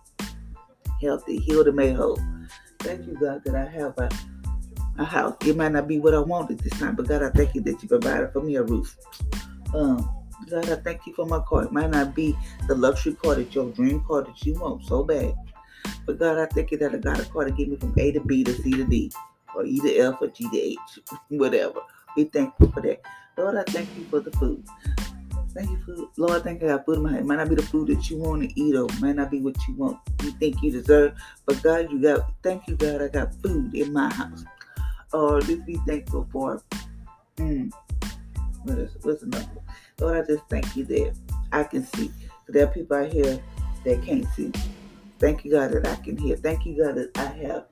healthy, 1.01 1.37
healed, 1.37 1.67
and 1.67 1.75
made 1.75 1.95
whole. 1.95 2.19
Thank 2.85 3.07
you, 3.07 3.17
God, 3.19 3.43
that 3.45 3.55
I 3.55 3.65
have 3.65 3.97
a, 3.97 4.09
a 4.99 5.05
house. 5.05 5.35
It 5.43 5.57
might 5.57 5.71
not 5.71 5.87
be 5.87 5.97
what 5.97 6.13
I 6.13 6.19
wanted 6.19 6.59
this 6.59 6.79
time, 6.79 6.95
but 6.95 7.07
God, 7.07 7.23
I 7.23 7.31
thank 7.31 7.55
you 7.55 7.61
that 7.61 7.81
you 7.81 7.89
provided 7.89 8.31
for 8.31 8.43
me 8.43 8.57
a 8.57 8.63
roof. 8.63 8.95
Um, 9.73 10.07
God, 10.47 10.69
I 10.69 10.75
thank 10.75 11.07
you 11.07 11.15
for 11.15 11.25
my 11.25 11.39
car. 11.47 11.63
It 11.63 11.71
might 11.71 11.89
not 11.89 12.13
be 12.13 12.37
the 12.67 12.75
luxury 12.75 13.13
car 13.13 13.33
that 13.33 13.55
your 13.55 13.71
dream 13.71 14.03
car 14.07 14.21
that 14.21 14.45
you 14.45 14.53
want 14.53 14.85
so 14.85 15.03
bad. 15.03 15.33
But 16.05 16.19
God, 16.19 16.37
I 16.37 16.45
thank 16.45 16.69
you 16.69 16.77
that 16.77 16.93
I 16.93 16.97
got 16.97 17.19
a 17.19 17.25
car 17.25 17.45
to 17.45 17.51
get 17.51 17.67
me 17.69 17.77
from 17.77 17.95
A 17.97 18.11
to 18.11 18.19
B 18.19 18.43
to 18.43 18.53
C 18.53 18.69
to 18.69 18.83
D, 18.83 19.11
or 19.55 19.65
E 19.65 19.79
to 19.79 19.97
F 19.97 20.21
or 20.21 20.27
G 20.27 20.47
to 20.47 20.61
H, 20.61 20.77
whatever. 21.29 21.79
Be 22.15 22.25
thankful 22.25 22.71
for 22.71 22.81
that. 22.81 23.01
Lord, 23.35 23.55
I 23.55 23.63
thank 23.63 23.89
you 23.97 24.05
for 24.11 24.19
the 24.19 24.31
food. 24.33 24.63
Thank 25.55 25.69
you 25.69 25.77
for 25.85 26.09
Lord, 26.17 26.43
thank 26.43 26.61
you 26.61 26.67
I 26.67 26.71
got 26.71 26.85
food 26.85 26.97
in 26.97 27.03
my 27.03 27.11
hand. 27.11 27.21
It 27.21 27.25
might 27.25 27.37
not 27.37 27.47
be 27.47 27.55
the 27.55 27.63
food 27.63 27.87
that 27.87 28.09
you 28.09 28.17
want 28.17 28.43
to 28.43 28.59
eat 28.59 28.75
or 28.75 28.87
might 28.99 29.15
not 29.15 29.31
be 29.31 29.39
what 29.39 29.55
you 29.67 29.75
want 29.75 29.97
you 30.21 30.31
think 30.31 30.61
you 30.61 30.69
deserve. 30.69 31.13
But 31.45 31.63
God, 31.63 31.89
you 31.89 32.01
got 32.01 32.29
thank 32.43 32.67
you, 32.67 32.75
God, 32.75 33.01
I 33.01 33.07
got 33.07 33.33
food 33.35 33.73
in 33.73 33.93
my 33.93 34.13
house. 34.13 34.43
Or 35.13 35.39
just 35.39 35.65
be 35.65 35.77
thankful 35.87 36.27
for 36.29 36.61
mm, 37.37 37.71
what 38.63 38.79
is 38.79 38.97
what's 39.03 39.23
another? 39.23 39.47
Lord, 39.99 40.17
I 40.17 40.27
just 40.27 40.43
thank 40.49 40.75
you 40.75 40.83
that 40.85 41.15
I 41.53 41.63
can 41.63 41.85
see. 41.85 42.11
There 42.49 42.65
are 42.65 42.71
people 42.71 42.97
out 42.97 43.11
here 43.11 43.41
that 43.85 44.03
can't 44.03 44.27
see. 44.35 44.51
Thank 45.19 45.45
you, 45.45 45.51
God, 45.51 45.71
that 45.71 45.87
I 45.87 45.95
can 45.95 46.17
hear. 46.17 46.35
Thank 46.35 46.65
you, 46.65 46.83
God, 46.83 46.95
that 46.95 47.17
I 47.17 47.27
have 47.45 47.65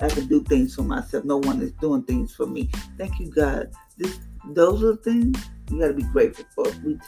I 0.00 0.08
can 0.08 0.26
do 0.26 0.42
things 0.42 0.74
for 0.74 0.82
myself. 0.82 1.24
No 1.24 1.36
one 1.36 1.62
is 1.62 1.70
doing 1.72 2.02
things 2.02 2.34
for 2.34 2.46
me. 2.46 2.68
Thank 2.98 3.20
you, 3.20 3.30
God. 3.30 3.70
This 3.96 4.18
those 4.50 4.82
are 4.82 4.96
things 4.96 5.38
you 5.72 5.80
got 5.80 5.88
to 5.88 5.94
be 5.94 6.02
grateful 6.02 6.44
for. 6.54 6.64
We 6.84 6.98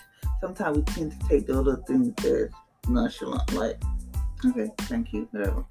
sometimes 0.40 0.78
we 0.78 0.82
tend 0.84 1.20
to 1.20 1.28
take 1.28 1.46
the 1.46 1.60
little 1.60 1.82
things 1.84 2.12
as 2.24 2.50
nonchalant, 2.88 3.52
like 3.54 3.82
okay, 4.44 4.70
thank 4.82 5.12
you, 5.12 5.28
whatever. 5.30 5.64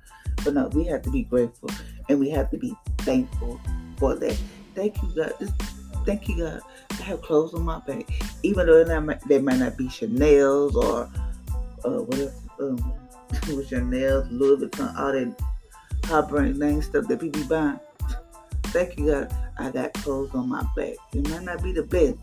But 0.43 0.53
no, 0.55 0.67
we 0.69 0.85
have 0.85 1.01
to 1.03 1.11
be 1.11 1.23
grateful 1.23 1.69
and 2.09 2.19
we 2.19 2.29
have 2.31 2.49
to 2.51 2.57
be 2.57 2.75
thankful 2.99 3.59
for 3.97 4.15
that. 4.15 4.37
Thank 4.75 5.01
you, 5.01 5.09
God. 5.15 5.33
Just 5.39 5.53
thank 6.05 6.27
you, 6.27 6.37
God. 6.37 6.61
I 6.91 7.03
have 7.03 7.21
clothes 7.21 7.53
on 7.53 7.63
my 7.63 7.79
back, 7.79 8.05
even 8.43 8.67
though 8.67 8.83
they 8.83 8.99
might, 8.99 9.21
they 9.27 9.39
might 9.39 9.59
not 9.59 9.77
be 9.77 9.87
Chanel's 9.89 10.75
or 10.75 11.09
uh, 11.85 11.99
what 12.01 12.19
else? 12.19 12.41
Um, 12.59 12.93
with 13.47 13.69
Chanel's, 13.69 14.29
Louis 14.31 14.65
Vuitton, 14.65 14.97
all 14.97 15.11
that 15.11 15.41
hot 16.05 16.29
brand 16.29 16.59
name 16.59 16.81
stuff 16.81 17.07
that 17.07 17.19
people 17.19 17.43
buying. 17.45 17.79
Thank 18.65 18.97
you, 18.97 19.07
God. 19.07 19.35
I 19.57 19.69
got 19.69 19.93
clothes 19.93 20.33
on 20.33 20.49
my 20.49 20.65
back. 20.75 20.95
It 21.13 21.29
might 21.29 21.43
not 21.43 21.63
be 21.63 21.73
the 21.73 21.83
best, 21.83 22.17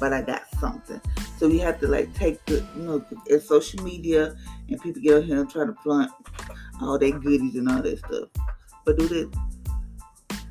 but 0.00 0.12
I 0.12 0.22
got 0.22 0.42
something. 0.58 1.00
So 1.38 1.48
we 1.48 1.58
have 1.58 1.80
to 1.80 1.88
like 1.88 2.12
take 2.14 2.44
the, 2.46 2.64
you 2.76 2.82
know, 2.82 3.04
it's 3.26 3.48
social 3.48 3.82
media 3.82 4.36
and 4.68 4.80
people 4.80 5.02
get 5.02 5.16
out 5.16 5.24
here 5.24 5.40
and 5.40 5.50
try 5.50 5.66
to 5.66 5.74
flaunt 5.82 6.10
all 6.80 6.98
their 6.98 7.18
goodies 7.18 7.56
and 7.56 7.68
all 7.68 7.82
that 7.82 7.98
stuff. 7.98 8.28
But 8.84 8.98
do 8.98 9.08
this. 9.08 9.26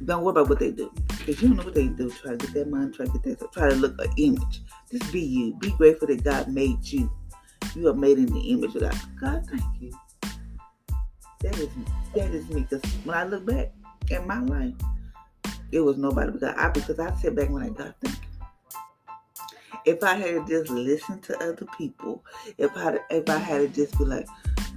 Don't 0.06 0.24
worry 0.24 0.32
about 0.32 0.50
what 0.50 0.60
they 0.60 0.72
do. 0.72 0.92
Because 1.08 1.42
you 1.42 1.50
don't 1.50 1.58
know 1.58 1.64
what 1.64 1.76
they 1.76 1.88
do. 1.88 2.10
Try 2.10 2.32
to 2.32 2.38
get 2.38 2.54
that 2.54 2.70
money, 2.70 2.92
try 2.92 3.06
to 3.06 3.12
get 3.12 3.24
that 3.24 3.40
stuff. 3.40 3.52
Try 3.52 3.70
to 3.70 3.76
look 3.76 3.96
an 4.00 4.12
image. 4.18 4.62
Just 4.92 5.12
be 5.14 5.22
you. 5.22 5.54
Be 5.56 5.72
grateful 5.72 6.08
that 6.08 6.24
God 6.24 6.50
made 6.50 6.84
you. 6.86 7.10
You 7.76 7.88
are 7.88 7.94
made 7.94 8.18
in 8.18 8.26
the 8.26 8.40
image 8.52 8.76
of 8.76 8.82
God. 8.82 9.00
God, 9.20 9.48
thank 9.50 9.64
you. 9.80 9.92
That 11.42 11.58
is 11.58 11.76
me. 11.76 11.86
That 12.16 12.32
is 12.32 12.50
me. 12.50 12.62
Because 12.70 12.84
when 13.06 13.18
I 13.18 13.24
look 13.24 13.46
back 13.46 13.72
in 14.10 14.28
my 14.28 14.40
life, 14.40 14.74
it 15.72 15.80
was 15.80 15.98
nobody 15.98 16.38
God. 16.38 16.56
I, 16.58 16.70
because 16.70 17.00
I 17.00 17.14
sit 17.16 17.36
back 17.36 17.50
when 17.50 17.64
I 17.64 17.70
got 17.70 18.00
thinking. 18.00 18.20
If 19.86 20.04
I 20.04 20.16
had 20.16 20.48
just 20.48 20.70
listened 20.70 21.24
to 21.24 21.38
other 21.38 21.68
people, 21.78 22.24
if 22.58 22.72
I 22.75 23.00
if 23.10 23.30
I 23.30 23.38
had 23.38 23.60
to 23.60 23.68
just 23.68 23.98
be 23.98 24.06
like, 24.06 24.28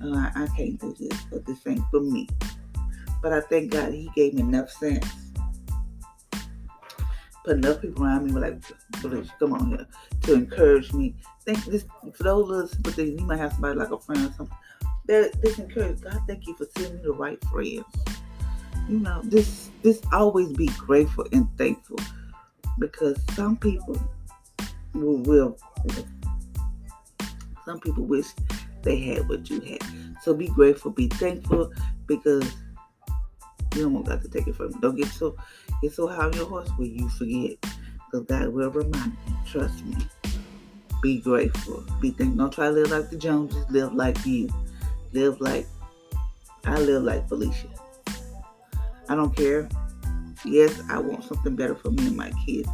oh, 0.03 0.31
I, 0.35 0.49
can't 0.57 0.81
do 0.81 0.95
this, 0.99 1.21
but 1.31 1.47
this 1.47 1.67
ain't 1.67 1.85
for 1.91 2.01
me. 2.01 2.29
But 3.23 3.33
I 3.33 3.41
thank 3.41 3.73
God 3.73 3.93
He 3.93 4.11
gave 4.15 4.35
me 4.35 4.43
enough 4.43 4.71
sense. 4.71 5.07
Put 7.45 7.59
enough 7.59 7.81
people 7.81 8.05
around 8.05 8.27
me 8.27 8.33
like, 8.33 8.61
come 9.39 9.53
on 9.53 9.69
here, 9.69 9.87
to 10.23 10.35
encourage 10.35 10.93
me. 10.93 11.15
Think 11.45 11.65
this 11.67 11.85
for 12.15 12.23
those 12.25 12.49
little 12.49 12.69
simple 12.69 13.05
you 13.05 13.27
might 13.27 13.39
have 13.39 13.53
somebody 13.53 13.79
like 13.79 13.93
a 13.93 13.99
friend 13.99 14.29
or 14.29 14.33
something. 14.33 14.59
That 15.07 15.41
this 15.41 15.59
encourage 15.61 16.01
God, 16.01 16.21
thank 16.27 16.49
you 16.49 16.57
for 16.57 16.67
sending 16.77 16.97
me 16.97 17.03
the 17.03 17.13
right 17.13 17.43
friends 17.45 17.85
you 18.89 19.01
know, 19.01 19.23
just 19.29 19.71
just 19.83 20.05
always 20.13 20.53
be 20.53 20.67
grateful 20.79 21.27
and 21.33 21.49
thankful 21.59 21.99
because 22.79 23.21
some 23.35 23.57
people 23.57 24.01
will, 25.01 25.19
will 25.19 25.57
some 27.65 27.81
people 27.81 28.05
wish 28.05 28.27
they 28.83 28.99
had 29.01 29.29
what 29.29 29.51
you 29.51 29.61
had. 29.61 29.83
So 30.23 30.33
be 30.33 30.49
grateful, 30.49 30.93
be 30.93 31.09
thankful 31.09 31.73
because 32.07 32.45
you 33.75 33.83
don't 33.83 33.93
want 33.93 34.07
God 34.07 34.23
to 34.23 34.29
take 34.29 34.47
it 34.47 34.55
from 34.55 34.71
you. 34.71 34.81
Don't 34.81 34.97
get 34.97 35.09
so 35.09 35.37
get 35.83 35.93
so 35.93 36.07
high 36.07 36.25
on 36.25 36.33
your 36.33 36.47
horse 36.47 36.71
where 36.77 36.87
you 36.87 37.09
forget. 37.11 37.57
Because 37.61 38.27
God 38.27 38.49
will 38.49 38.71
remind 38.71 39.17
you. 39.27 39.35
Trust 39.45 39.85
me. 39.85 39.97
Be 41.03 41.21
grateful. 41.21 41.85
Be 42.01 42.11
thankful. 42.11 42.39
Don't 42.39 42.53
try 42.53 42.67
to 42.67 42.73
live 42.73 42.91
like 42.91 43.11
the 43.11 43.17
Joneses. 43.17 43.69
Live 43.69 43.93
like 43.93 44.25
you. 44.25 44.49
Live 45.13 45.41
like 45.41 45.67
I 46.65 46.79
live 46.79 47.03
like 47.03 47.29
Felicia. 47.29 47.69
I 49.09 49.15
don't 49.15 49.37
care. 49.37 49.69
Yes, 50.45 50.81
I 50.89 50.99
want 50.99 51.25
something 51.25 51.57
better 51.57 51.75
for 51.75 51.91
me 51.91 52.07
and 52.07 52.17
my 52.17 52.31
kids. 52.45 52.69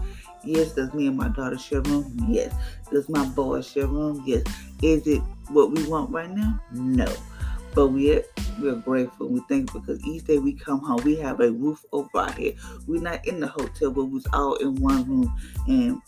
Yes, 0.44 0.72
does 0.72 0.92
me 0.92 1.06
and 1.06 1.16
my 1.16 1.28
daughter 1.28 1.58
share 1.58 1.82
room? 1.82 2.26
Yes. 2.28 2.54
Does 2.90 3.08
my 3.08 3.24
boy 3.26 3.62
share 3.62 3.86
room? 3.86 4.22
Yes. 4.26 4.44
Is 4.82 5.06
it 5.06 5.22
what 5.48 5.70
we 5.70 5.86
want 5.86 6.10
right 6.10 6.30
now? 6.30 6.60
No. 6.72 7.12
But 7.74 7.88
we're 7.88 8.24
we're 8.60 8.74
grateful. 8.74 9.28
We 9.28 9.40
thank 9.48 9.72
because 9.72 10.04
each 10.06 10.24
day 10.24 10.38
we 10.38 10.52
come 10.52 10.80
home, 10.80 11.00
we 11.04 11.16
have 11.16 11.40
a 11.40 11.50
roof 11.50 11.84
over 11.92 12.08
our 12.14 12.30
head. 12.32 12.56
We're 12.86 13.00
not 13.00 13.26
in 13.26 13.40
the 13.40 13.46
hotel, 13.46 13.90
but 13.90 14.04
we 14.04 14.14
was 14.14 14.26
all 14.32 14.56
in 14.56 14.74
one 14.76 15.08
room, 15.08 15.34
and 15.68 16.02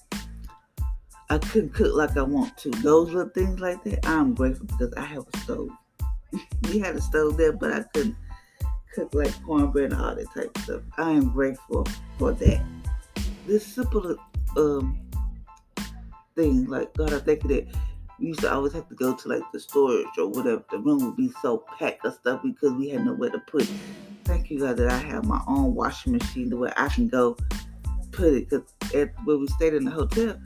I 1.31 1.39
couldn't 1.39 1.73
cook 1.73 1.95
like 1.95 2.17
I 2.17 2.23
want 2.23 2.57
to. 2.59 2.71
Those 2.71 3.11
little 3.11 3.31
things 3.31 3.61
like 3.61 3.83
that, 3.85 4.07
I'm 4.07 4.35
grateful 4.35 4.67
because 4.67 4.93
I 4.95 5.05
have 5.05 5.25
a 5.33 5.39
stove. 5.39 5.71
we 6.65 6.81
had 6.81 6.97
a 6.97 7.01
stove 7.01 7.37
there, 7.37 7.53
but 7.53 7.73
I 7.73 7.83
couldn't 7.95 8.17
cook 8.95 9.15
like 9.15 9.43
cornbread 9.45 9.93
and 9.93 10.01
all 10.01 10.15
that 10.15 10.31
type 10.35 10.57
of 10.57 10.63
stuff. 10.63 10.83
I 10.99 11.11
am 11.13 11.31
grateful 11.31 11.87
for 12.19 12.33
that. 12.33 12.63
This 13.47 13.67
simple 13.67 14.17
um 14.57 14.99
thing, 16.35 16.67
like 16.67 16.93
God, 16.95 17.13
I 17.13 17.19
thank 17.19 17.45
you 17.45 17.49
that 17.51 17.67
we 18.19 18.29
used 18.29 18.41
to 18.41 18.53
always 18.53 18.73
have 18.73 18.89
to 18.89 18.95
go 18.95 19.15
to 19.15 19.29
like 19.29 19.43
the 19.53 19.61
storage 19.61 20.07
or 20.19 20.29
whatever. 20.29 20.65
The 20.71 20.79
room 20.79 21.05
would 21.05 21.17
be 21.17 21.33
so 21.43 21.65
packed 21.79 22.05
of 22.05 22.15
stuff 22.15 22.43
because 22.43 22.73
we 22.73 22.89
had 22.89 23.05
nowhere 23.05 23.31
to 23.31 23.39
put. 23.41 23.71
Thank 24.25 24.51
you 24.51 24.59
God 24.59 24.79
that 24.79 24.91
I 24.91 24.97
have 24.97 25.27
my 25.27 25.43
own 25.47 25.75
washing 25.75 26.13
machine 26.13 26.49
the 26.49 26.57
way 26.57 26.73
I 26.77 26.89
can 26.89 27.09
go 27.09 27.37
put 28.13 28.33
it. 28.33 28.51
Cause 28.51 28.63
at 28.95 29.13
where 29.25 29.37
we 29.37 29.47
stayed 29.49 29.75
in 29.75 29.85
the 29.85 29.91
hotel, 29.91 30.37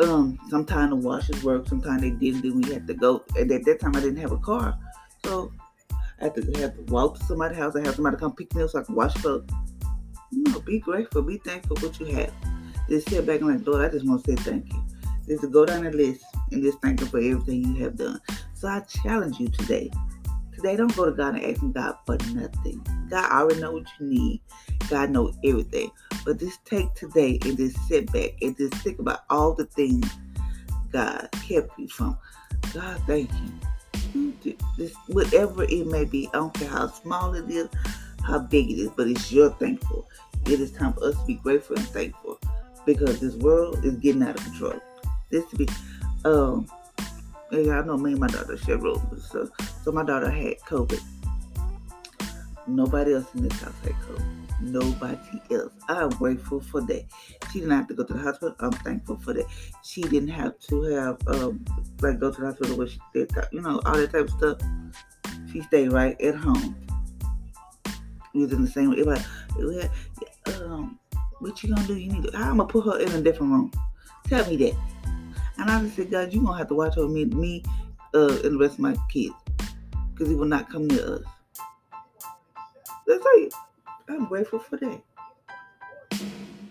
um, 0.00 0.38
sometimes 0.50 0.90
the 0.90 0.96
washers 0.96 1.42
worked, 1.42 1.68
sometimes 1.68 2.02
they 2.02 2.10
didn't. 2.10 2.42
Then 2.42 2.60
we 2.60 2.72
had 2.72 2.86
to 2.86 2.94
go. 2.94 3.24
And 3.36 3.50
at 3.50 3.64
that 3.64 3.80
time, 3.80 3.96
I 3.96 4.00
didn't 4.00 4.18
have 4.18 4.32
a 4.32 4.38
car, 4.38 4.76
so 5.24 5.52
I 6.20 6.24
had 6.24 6.34
to 6.34 6.60
have 6.60 6.74
to 6.74 6.82
walk 6.92 7.18
to 7.18 7.24
somebody's 7.24 7.58
house. 7.58 7.76
I 7.76 7.84
have 7.84 7.94
somebody 7.94 8.16
come 8.16 8.34
pick 8.34 8.54
me 8.54 8.62
up 8.62 8.70
so 8.70 8.80
I 8.80 8.82
could 8.82 8.94
wash 8.94 9.14
clothes. 9.14 9.48
You 10.34 10.42
know, 10.44 10.60
be 10.60 10.80
grateful, 10.80 11.22
be 11.22 11.38
thankful 11.38 11.76
for 11.76 11.86
what 11.86 12.00
you 12.00 12.06
have. 12.06 12.32
Just 12.88 13.08
sit 13.08 13.24
back 13.26 13.40
and 13.40 13.48
like, 13.48 13.66
Lord, 13.66 13.84
I 13.84 13.88
just 13.88 14.06
want 14.06 14.24
to 14.24 14.36
say 14.36 14.42
thank 14.42 14.72
you. 14.72 14.84
Just 15.26 15.50
go 15.50 15.64
down 15.64 15.84
the 15.84 15.90
list 15.90 16.24
and 16.50 16.62
just 16.62 16.78
thank 16.80 17.00
Him 17.00 17.08
for 17.08 17.18
everything 17.18 17.64
you 17.64 17.82
have 17.84 17.96
done. 17.96 18.20
So 18.54 18.68
I 18.68 18.80
challenge 18.80 19.38
you 19.38 19.48
today. 19.48 19.90
Today, 20.54 20.76
don't 20.76 20.94
go 20.94 21.06
to 21.06 21.12
God 21.12 21.36
and 21.36 21.44
ask 21.44 21.60
God 21.72 21.96
for 22.04 22.16
nothing. 22.34 22.84
God 23.08 23.30
already 23.30 23.60
know 23.60 23.72
what 23.72 23.86
you 23.98 24.06
need. 24.06 24.40
God 24.88 25.10
know 25.10 25.32
everything. 25.44 25.90
But 26.24 26.38
just 26.38 26.64
take 26.64 26.92
today 26.94 27.38
and 27.42 27.56
just 27.56 27.76
sit 27.88 28.12
back 28.12 28.32
and 28.42 28.56
just 28.56 28.74
think 28.76 28.98
about 28.98 29.24
all 29.30 29.54
the 29.54 29.64
things 29.66 30.08
God 30.92 31.28
kept 31.46 31.78
you 31.78 31.88
from. 31.88 32.18
God, 32.72 33.00
thank 33.06 33.30
you. 34.14 34.54
Whatever 35.08 35.64
it 35.64 35.86
may 35.86 36.04
be, 36.04 36.28
I 36.28 36.38
don't 36.38 36.54
care 36.54 36.68
how 36.68 36.88
small 36.88 37.34
it 37.34 37.50
is, 37.50 37.68
how 38.24 38.38
big 38.38 38.70
it 38.70 38.74
is, 38.74 38.90
but 38.96 39.08
it's 39.08 39.32
your 39.32 39.50
thankful. 39.50 40.06
It 40.46 40.60
is 40.60 40.72
time 40.72 40.92
for 40.92 41.04
us 41.04 41.18
to 41.18 41.26
be 41.26 41.34
grateful 41.34 41.76
and 41.76 41.88
thankful 41.88 42.38
because 42.86 43.20
this 43.20 43.34
world 43.36 43.84
is 43.84 43.96
getting 43.96 44.22
out 44.22 44.38
of 44.38 44.44
control. 44.44 44.80
This 45.30 45.44
to 45.50 45.56
be, 45.56 45.68
um, 46.24 46.68
yeah, 47.50 47.80
I 47.80 47.84
know 47.84 47.96
me 47.96 48.12
and 48.12 48.20
my 48.20 48.26
daughter 48.26 48.56
share 48.56 48.78
rooms, 48.78 49.28
so 49.30 49.48
so 49.82 49.92
my 49.92 50.04
daughter 50.04 50.30
had 50.30 50.58
COVID. 50.60 51.00
Nobody 52.66 53.14
else 53.14 53.26
in 53.34 53.46
this 53.46 53.60
house 53.60 53.74
had 53.82 53.92
COVID 53.92 54.44
nobody 54.64 55.16
else. 55.50 55.72
I'm 55.88 56.10
grateful 56.10 56.60
for 56.60 56.80
that. 56.82 57.04
She 57.52 57.60
didn't 57.60 57.76
have 57.76 57.88
to 57.88 57.94
go 57.94 58.04
to 58.04 58.12
the 58.12 58.20
hospital. 58.20 58.54
I'm 58.60 58.72
thankful 58.72 59.16
for 59.18 59.32
that. 59.34 59.46
She 59.82 60.02
didn't 60.02 60.28
have 60.28 60.58
to 60.68 60.82
have 60.82 61.18
um 61.28 61.64
like 62.00 62.18
go 62.18 62.30
to 62.30 62.40
the 62.40 62.46
hospital 62.46 62.76
where 62.76 62.88
she 62.88 62.98
did 63.12 63.30
you 63.52 63.60
know 63.60 63.80
all 63.84 63.94
that 63.94 64.12
type 64.12 64.28
of 64.28 64.30
stuff. 64.30 64.58
She 65.52 65.60
stayed 65.62 65.92
right 65.92 66.20
at 66.20 66.34
home. 66.34 66.76
In 68.34 68.64
the 68.64 68.68
same 68.68 68.90
way. 68.90 69.88
Um, 70.46 70.98
what 71.40 71.62
you 71.62 71.74
gonna 71.74 71.86
do? 71.86 71.96
You 71.96 72.12
need 72.12 72.24
to, 72.24 72.36
I'm 72.36 72.58
gonna 72.58 72.66
put 72.66 72.84
her 72.84 73.00
in 73.00 73.10
a 73.12 73.20
different 73.20 73.52
room. 73.52 73.72
Tell 74.28 74.46
me 74.48 74.56
that. 74.56 74.74
And 75.58 75.70
I 75.70 75.82
just 75.82 75.96
said, 75.96 76.10
God, 76.10 76.32
you 76.32 76.42
gonna 76.42 76.58
have 76.58 76.68
to 76.68 76.74
watch 76.74 76.96
over 76.96 77.12
me, 77.12 77.24
me, 77.26 77.62
uh, 78.14 78.38
and 78.44 78.54
the 78.54 78.58
rest 78.58 78.74
of 78.74 78.80
my 78.80 78.96
kids, 79.10 79.34
because 80.12 80.28
he 80.28 80.34
will 80.34 80.46
not 80.46 80.70
come 80.70 80.86
near 80.86 81.14
us. 81.16 81.22
That's 83.06 83.24
like 83.24 83.52
I'm 84.08 84.26
grateful 84.26 84.58
for 84.58 84.76
that. 84.76 85.00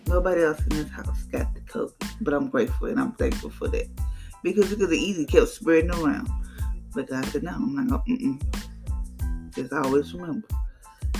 Nobody 0.07 0.43
else 0.43 0.59
in 0.61 0.69
this 0.69 0.89
house 0.89 1.23
got 1.23 1.53
the 1.55 1.61
COVID, 1.61 1.93
but 2.21 2.33
I'm 2.33 2.49
grateful 2.49 2.87
and 2.87 2.99
I'm 2.99 3.13
thankful 3.13 3.49
for 3.49 3.67
that. 3.69 3.87
Because 4.43 4.71
it 4.71 4.75
could 4.77 4.91
have 4.91 4.93
easily 4.93 5.25
kept 5.25 5.47
spreading 5.47 5.91
around. 5.91 6.29
But 6.93 7.09
God 7.09 7.25
said, 7.25 7.43
no, 7.43 7.51
I'm 7.51 7.75
not 7.75 8.05
going 8.05 8.39
to, 8.41 9.61
just 9.61 9.73
always 9.73 10.13
remember. 10.13 10.47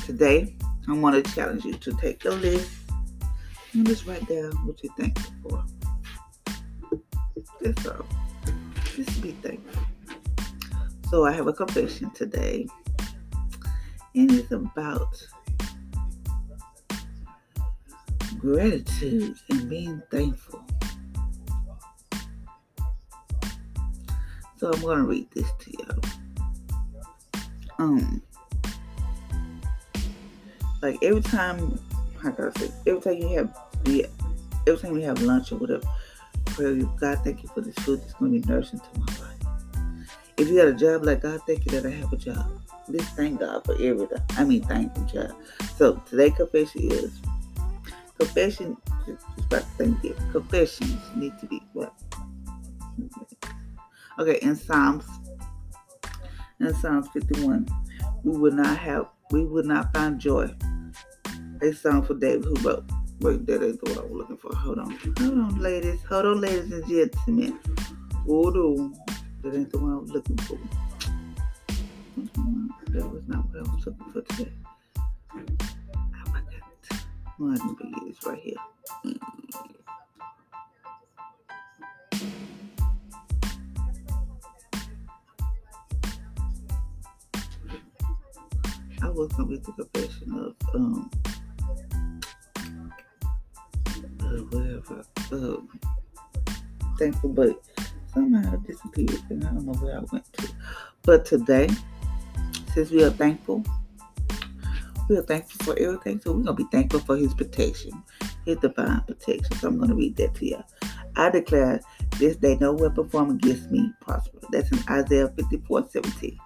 Today, 0.05 0.55
I 0.88 0.93
want 0.93 1.24
to 1.24 1.32
challenge 1.34 1.65
you 1.65 1.74
to 1.74 1.93
take 1.93 2.24
your 2.24 2.34
list 2.34 2.69
and 3.74 3.88
just 3.88 4.06
write 4.06 4.28
down 4.28 4.52
what 4.65 4.84
you're 4.84 4.93
thankful 4.96 5.34
for. 5.41 5.65
That's 7.62 7.88
all. 7.88 8.06
Just 8.96 9.22
be 9.22 9.32
thankful. 9.32 9.82
So 11.10 11.26
I 11.26 11.32
have 11.32 11.48
a 11.48 11.54
confession 11.54 12.12
today. 12.12 12.67
And 14.15 14.32
it's 14.32 14.52
about 14.52 15.26
gratitude 18.38 19.38
and 19.50 19.69
being 19.69 20.02
thankful. 20.12 20.63
So 24.58 24.72
I'm 24.72 24.82
going 24.82 24.98
to 24.98 25.04
read 25.04 25.28
this 25.32 25.50
to 25.60 25.72
you. 25.72 26.02
Um, 27.80 28.22
like 30.84 31.02
every 31.02 31.22
time, 31.22 31.80
I 32.24 32.32
say, 32.60 32.69
every 32.86 33.02
time 33.02 33.13
you 33.13 33.38
have, 33.38 33.58
yeah, 33.86 34.06
every 34.67 34.80
time 34.82 34.98
you 34.98 35.06
have 35.06 35.22
lunch 35.22 35.54
or 35.54 35.56
whatever, 35.56 35.84
pray, 36.46 36.82
God, 37.00 37.19
thank 37.24 37.41
you 37.41 37.50
for 37.50 37.62
this 37.62 37.74
food 37.76 38.02
that's 38.02 38.13
to 38.15 38.26
be 38.26 38.39
nourishing 38.39 38.80
to 38.80 39.00
my 39.00 39.06
life. 39.06 39.88
If 40.36 40.50
you 40.50 40.58
got 40.58 40.67
a 40.67 40.74
job, 40.74 41.06
like 41.06 41.22
God, 41.22 41.39
thank 41.48 41.65
you 41.65 41.72
that 41.72 41.86
I 41.86 41.96
have 41.96 42.12
a 42.12 42.17
job. 42.17 42.46
Just 42.91 43.15
thank 43.15 43.39
God 43.39 43.63
for 43.63 43.76
everything. 43.76 44.22
I 44.32 44.43
mean, 44.43 44.62
thank 44.63 44.96
you, 44.98 45.06
job. 45.06 45.32
So 45.78 46.04
today 46.10 46.32
confession 46.32 46.91
is 46.91 47.22
confession 48.17 48.76
is 49.08 49.24
about 49.46 49.63
thank 49.78 50.04
you. 50.04 50.17
Confessions 50.34 51.00
need 51.15 51.32
to 51.39 51.46
be 51.46 51.63
what? 51.72 51.93
Okay, 54.19 54.38
in 54.41 54.58
Psalms, 54.58 55.06
in 56.60 56.74
Psalms 56.76 57.08
51, 57.13 57.67
we 58.26 58.38
would 58.38 58.54
not 58.54 58.78
have, 58.78 59.08
we 59.32 59.46
would 59.46 59.65
not 59.65 59.93
find 59.93 60.19
joy. 60.19 60.54
A 61.63 61.73
song 61.73 62.04
for 62.04 62.13
David 62.15 62.43
who 62.43 62.56
wrote. 62.56 62.84
Wait, 63.21 63.45
that 63.45 63.62
the 63.62 63.89
one 63.89 63.97
I 63.97 64.02
was 64.02 64.12
looking 64.12 64.36
for. 64.36 64.54
Hold 64.54 64.80
on. 64.80 64.91
Hold 64.91 65.21
on, 65.21 65.60
ladies. 65.62 66.04
Hold 66.10 66.26
on, 66.26 66.41
ladies 66.41 66.69
and 66.73 66.86
gentlemen. 66.89 67.58
Hold 68.26 68.58
on. 68.58 68.93
That 69.41 69.56
ain't 69.56 69.71
the 69.71 69.80
one 69.80 69.93
I 69.93 69.95
was 69.95 70.12
looking 70.12 70.36
for. 70.39 70.60
That 72.89 73.10
was 73.10 73.23
not 73.28 73.47
what 73.47 73.60
I 73.60 73.62
was 73.62 73.86
looking 73.86 74.12
for 74.12 74.21
today. 74.23 74.52
One 77.38 77.78
is 78.10 78.17
right 78.26 78.39
here. 78.39 78.56
I 89.02 89.10
was 89.10 89.32
gonna 89.32 89.47
be 89.47 89.58
the 89.60 89.71
confession 89.71 90.34
of 90.34 90.76
um 90.76 91.10
whatever 94.41 95.04
um 95.32 95.69
thankful 96.98 97.30
but 97.30 97.62
somehow 98.13 98.54
it 98.54 98.63
disappeared 98.63 99.22
and 99.30 99.43
I 99.43 99.48
don't 99.48 99.65
know 99.65 99.74
where 99.74 99.98
I 99.98 100.04
went 100.12 100.32
to. 100.34 100.50
But 101.04 101.26
today, 101.26 101.69
since 102.74 102.91
we 102.91 103.04
are 103.04 103.10
thankful 103.10 103.63
we 105.10 105.17
are 105.17 105.24
thankful 105.24 105.65
for 105.65 105.80
everything, 105.80 106.22
so 106.22 106.32
we're 106.32 106.43
to 106.43 106.54
be 106.54 106.65
thankful 106.72 107.02
for 107.02 107.17
his 107.17 107.34
protection, 107.34 107.91
his 108.46 108.58
divine 108.58 109.02
protection. 109.02 109.56
So 109.58 109.67
I'm 109.67 109.86
to 109.86 109.96
read 109.96 110.15
that 110.17 110.36
to 110.36 110.46
you. 110.46 110.63
I 111.15 111.30
declare 111.30 111.82
this 112.19 112.38
day 112.38 112.58
no 112.60 112.74
weapon 112.74 113.10
formed 113.10 113.43
against 113.43 113.69
me 113.69 113.91
prosper. 114.00 114.39
That's 114.52 114.72
in 114.72 114.80
Isaiah 114.89 115.32
54 115.36 115.89
17. 115.89 116.38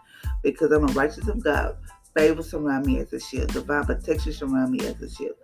Because 0.43 0.71
I'm 0.71 0.83
a 0.83 0.93
righteous 0.93 1.27
of 1.27 1.43
God, 1.43 1.77
favor 2.15 2.41
surround 2.41 2.85
me 2.85 2.99
as 2.99 3.13
a 3.13 3.19
shield, 3.19 3.53
divine 3.53 3.85
protection 3.85 4.33
surround 4.33 4.71
me 4.71 4.79
as 4.85 5.01
a 5.01 5.09
shield. 5.09 5.35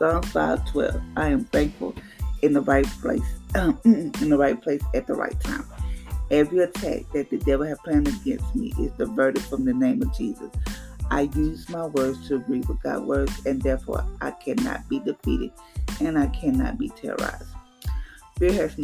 Psalm 0.00 0.22
512. 0.22 0.98
I 1.18 1.28
am 1.28 1.44
thankful 1.44 1.94
in 2.40 2.54
the 2.54 2.62
right 2.62 2.86
place, 2.86 3.20
um, 3.54 3.74
mm, 3.84 4.10
mm, 4.10 4.22
in 4.22 4.30
the 4.30 4.38
right 4.38 4.60
place 4.60 4.80
at 4.94 5.06
the 5.06 5.12
right 5.12 5.38
time. 5.40 5.66
Every 6.30 6.60
attack 6.60 7.02
that 7.12 7.28
the 7.28 7.36
devil 7.36 7.66
has 7.66 7.78
planned 7.84 8.08
against 8.08 8.54
me 8.54 8.72
is 8.80 8.92
diverted 8.92 9.42
from 9.42 9.66
the 9.66 9.74
name 9.74 10.00
of 10.00 10.16
Jesus. 10.16 10.50
I 11.10 11.22
use 11.34 11.68
my 11.68 11.84
words 11.84 12.26
to 12.28 12.36
agree 12.36 12.60
with 12.60 12.82
God's 12.82 13.02
words, 13.02 13.44
and 13.44 13.60
therefore 13.60 14.02
I 14.22 14.30
cannot 14.30 14.88
be 14.88 15.00
defeated 15.00 15.50
and 16.00 16.18
I 16.18 16.28
cannot 16.28 16.78
be 16.78 16.88
terrorized. 16.88 17.50
Fear 18.38 18.52
has, 18.54 18.76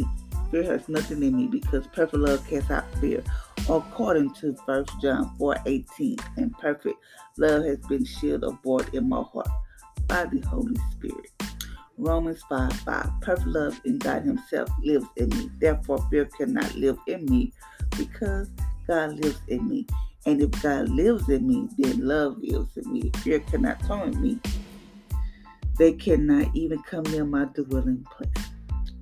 fear 0.51 0.63
has 0.65 0.87
nothing 0.87 1.23
in 1.23 1.35
me 1.35 1.47
because 1.47 1.87
perfect 1.87 2.13
love 2.13 2.47
casts 2.47 2.69
out 2.69 2.85
fear. 3.01 3.23
According 3.67 4.35
to 4.35 4.51
1 4.65 4.85
John 5.01 5.35
4 5.39 5.55
18, 5.65 6.17
and 6.35 6.55
perfect 6.59 6.99
love 7.37 7.65
has 7.65 7.79
been 7.87 8.05
shielded 8.05 8.47
aboard 8.47 8.93
in 8.93 9.09
my 9.09 9.23
heart. 9.23 9.49
By 10.07 10.25
the 10.25 10.39
Holy 10.47 10.75
Spirit. 10.91 11.31
Romans 11.97 12.41
5 12.49 12.73
5. 12.73 13.09
Perfect 13.21 13.47
love 13.47 13.81
in 13.85 13.97
God 13.97 14.23
Himself 14.23 14.69
lives 14.83 15.07
in 15.15 15.29
me. 15.29 15.49
Therefore, 15.59 16.05
fear 16.09 16.25
cannot 16.25 16.75
live 16.75 16.97
in 17.07 17.25
me 17.25 17.53
because 17.97 18.49
God 18.87 19.19
lives 19.19 19.41
in 19.47 19.67
me. 19.67 19.87
And 20.25 20.41
if 20.41 20.51
God 20.61 20.89
lives 20.89 21.27
in 21.29 21.47
me, 21.47 21.67
then 21.77 22.05
love 22.05 22.37
lives 22.39 22.77
in 22.77 22.91
me. 22.91 23.11
Fear 23.17 23.39
cannot 23.41 23.79
torment 23.85 24.19
me. 24.19 24.39
They 25.77 25.93
cannot 25.93 26.55
even 26.55 26.81
come 26.83 27.03
near 27.03 27.25
my 27.25 27.45
dwelling 27.45 28.05
place. 28.11 28.47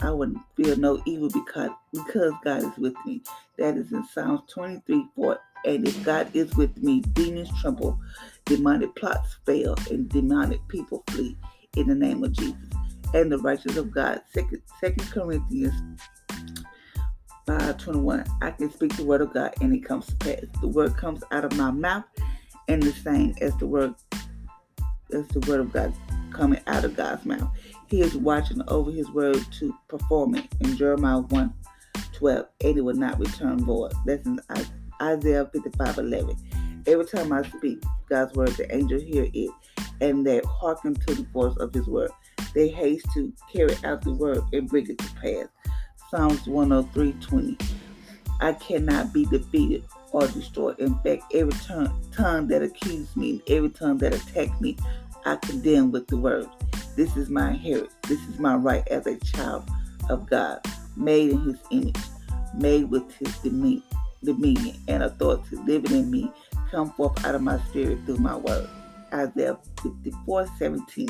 I 0.01 0.11
wouldn't 0.11 0.41
feel 0.55 0.75
no 0.77 1.01
evil 1.05 1.29
because 1.29 1.71
because 1.93 2.33
God 2.43 2.63
is 2.63 2.77
with 2.77 2.95
me. 3.05 3.21
That 3.57 3.77
is 3.77 3.91
in 3.91 4.05
Psalms 4.05 4.41
23 4.49 5.05
4. 5.15 5.39
And 5.65 5.87
if 5.87 6.03
God 6.03 6.29
is 6.33 6.53
with 6.55 6.77
me, 6.81 7.01
demons 7.01 7.49
tremble, 7.61 7.99
demonic 8.45 8.95
plots 8.95 9.37
fail, 9.45 9.75
and 9.89 10.07
demonic 10.09 10.65
people 10.67 11.03
flee 11.09 11.37
in 11.75 11.87
the 11.87 11.95
name 11.95 12.23
of 12.23 12.31
Jesus. 12.33 12.55
And 13.13 13.31
the 13.31 13.37
righteous 13.39 13.77
of 13.77 13.91
God. 13.91 14.21
Second, 14.31 14.61
Second 14.79 15.11
Corinthians 15.11 15.99
5 17.47 17.77
21. 17.77 18.25
I 18.41 18.51
can 18.51 18.71
speak 18.71 18.95
the 18.95 19.03
word 19.03 19.21
of 19.21 19.33
God 19.33 19.53
and 19.61 19.73
it 19.73 19.85
comes 19.85 20.07
to 20.07 20.15
pass. 20.15 20.43
The 20.61 20.67
word 20.67 20.97
comes 20.97 21.23
out 21.31 21.45
of 21.45 21.55
my 21.55 21.71
mouth 21.71 22.05
and 22.67 22.81
the 22.81 22.91
same 22.91 23.35
as 23.41 23.55
the 23.57 23.67
word 23.67 23.93
as 25.13 25.27
the 25.29 25.39
word 25.47 25.59
of 25.59 25.71
God 25.71 25.93
coming 26.31 26.59
out 26.67 26.83
of 26.83 26.95
God's 26.95 27.25
mouth. 27.25 27.49
He 27.87 28.01
is 28.01 28.17
watching 28.17 28.61
over 28.67 28.91
his 28.91 29.09
word 29.11 29.39
to 29.59 29.73
perform 29.87 30.35
it. 30.35 30.47
In 30.59 30.75
Jeremiah 30.75 31.19
1 31.19 31.53
12, 32.13 32.45
and 32.61 32.77
it 32.77 32.81
will 32.81 32.95
not 32.95 33.19
return 33.19 33.63
void. 33.63 33.93
That's 34.05 34.25
in 34.25 34.39
Isaiah 35.01 35.49
55 35.51 35.97
11. 35.97 36.35
Every 36.87 37.05
time 37.05 37.31
I 37.31 37.43
speak 37.43 37.83
God's 38.09 38.33
word, 38.35 38.49
the 38.49 38.73
angel 38.73 38.99
hear 38.99 39.27
it, 39.33 39.51
and 40.01 40.25
they 40.25 40.41
hearken 40.45 40.93
to 40.93 41.15
the 41.15 41.23
voice 41.23 41.55
of 41.57 41.73
his 41.73 41.87
word. 41.87 42.11
They 42.53 42.69
haste 42.69 43.07
to 43.13 43.33
carry 43.51 43.75
out 43.83 44.01
the 44.01 44.13
word 44.13 44.43
and 44.53 44.69
bring 44.69 44.89
it 44.89 44.97
to 44.99 45.13
pass. 45.15 45.47
Psalms 46.09 46.47
103 46.47 47.13
20. 47.13 47.57
I 48.41 48.53
cannot 48.53 49.13
be 49.13 49.25
defeated 49.25 49.85
or 50.11 50.27
destroyed. 50.27 50.79
In 50.79 50.95
fact, 50.99 51.23
every 51.33 51.53
tongue 51.59 52.47
that 52.47 52.61
accuses 52.61 53.15
me, 53.15 53.41
every 53.47 53.69
tongue 53.69 53.97
that 53.99 54.13
attacks 54.13 54.59
me, 54.61 54.77
I 55.25 55.37
condemn 55.37 55.91
with 55.91 56.07
the 56.07 56.17
word. 56.17 56.47
This 56.95 57.17
is 57.17 57.29
my 57.29 57.49
inheritance. 57.49 57.93
This 58.07 58.21
is 58.29 58.39
my 58.39 58.55
right 58.55 58.87
as 58.89 59.07
a 59.07 59.17
child 59.17 59.69
of 60.09 60.29
God, 60.29 60.59
made 60.95 61.31
in 61.31 61.41
his 61.41 61.59
image, 61.71 61.97
made 62.53 62.89
with 62.89 63.11
his 63.15 63.35
dominion, 63.39 63.83
dominion 64.25 64.77
and 64.87 65.03
authority 65.03 65.55
living 65.57 65.91
in 65.91 66.11
me, 66.11 66.31
come 66.71 66.91
forth 66.91 67.23
out 67.25 67.35
of 67.35 67.41
my 67.41 67.59
spirit 67.65 67.99
through 68.05 68.17
my 68.17 68.35
word. 68.35 68.67
Isaiah 69.13 69.57
54 69.81 70.47
17. 70.57 71.07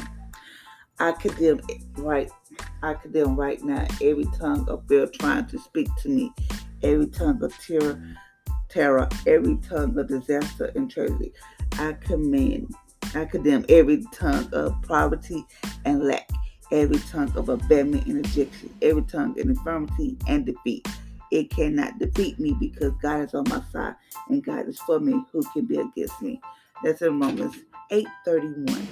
I 1.00 1.12
condemn 1.14 1.60
right, 1.98 2.30
I 2.84 2.94
condemn 2.94 3.36
right 3.36 3.62
now 3.64 3.86
every 4.02 4.26
tongue 4.38 4.68
of 4.70 4.88
fear 4.88 5.08
trying 5.08 5.46
to 5.48 5.60
speak 5.60 5.90
to 6.02 6.10
me, 6.10 6.32
every 6.84 7.08
tongue 7.08 7.44
of 7.44 7.58
terror, 7.60 8.02
terror, 8.70 9.10
every 9.28 9.58
tongue 9.58 9.98
of 9.98 10.08
disaster 10.08 10.72
and 10.76 10.90
tragedy. 10.90 11.34
I 11.74 11.94
command 11.94 12.74
I 13.16 13.24
condemn 13.24 13.66
every 13.70 14.04
tongue 14.12 14.50
of 14.52 14.76
poverty 14.82 15.46
and 15.86 16.04
lack, 16.04 16.30
every 16.72 17.00
tongue 17.00 17.32
of 17.38 17.48
abandonment 17.48 18.08
and 18.08 18.16
rejection, 18.18 18.74
every 18.82 19.04
tongue 19.04 19.40
of 19.40 19.48
infirmity 19.48 20.18
and 20.28 20.46
defeat. 20.46 20.86
It 21.36 21.50
cannot 21.50 22.00
defeat 22.00 22.40
me 22.40 22.56
because 22.58 22.94
God 23.02 23.26
is 23.26 23.34
on 23.34 23.44
my 23.50 23.62
side 23.70 23.96
and 24.30 24.42
God 24.42 24.70
is 24.70 24.80
for 24.80 25.02
me. 25.02 25.22
Who 25.34 25.44
can 25.52 25.66
be 25.66 25.76
against 25.76 26.22
me? 26.22 26.40
That's 26.82 27.02
in 27.02 27.20
Romans 27.20 27.58
8:31. 27.92 28.88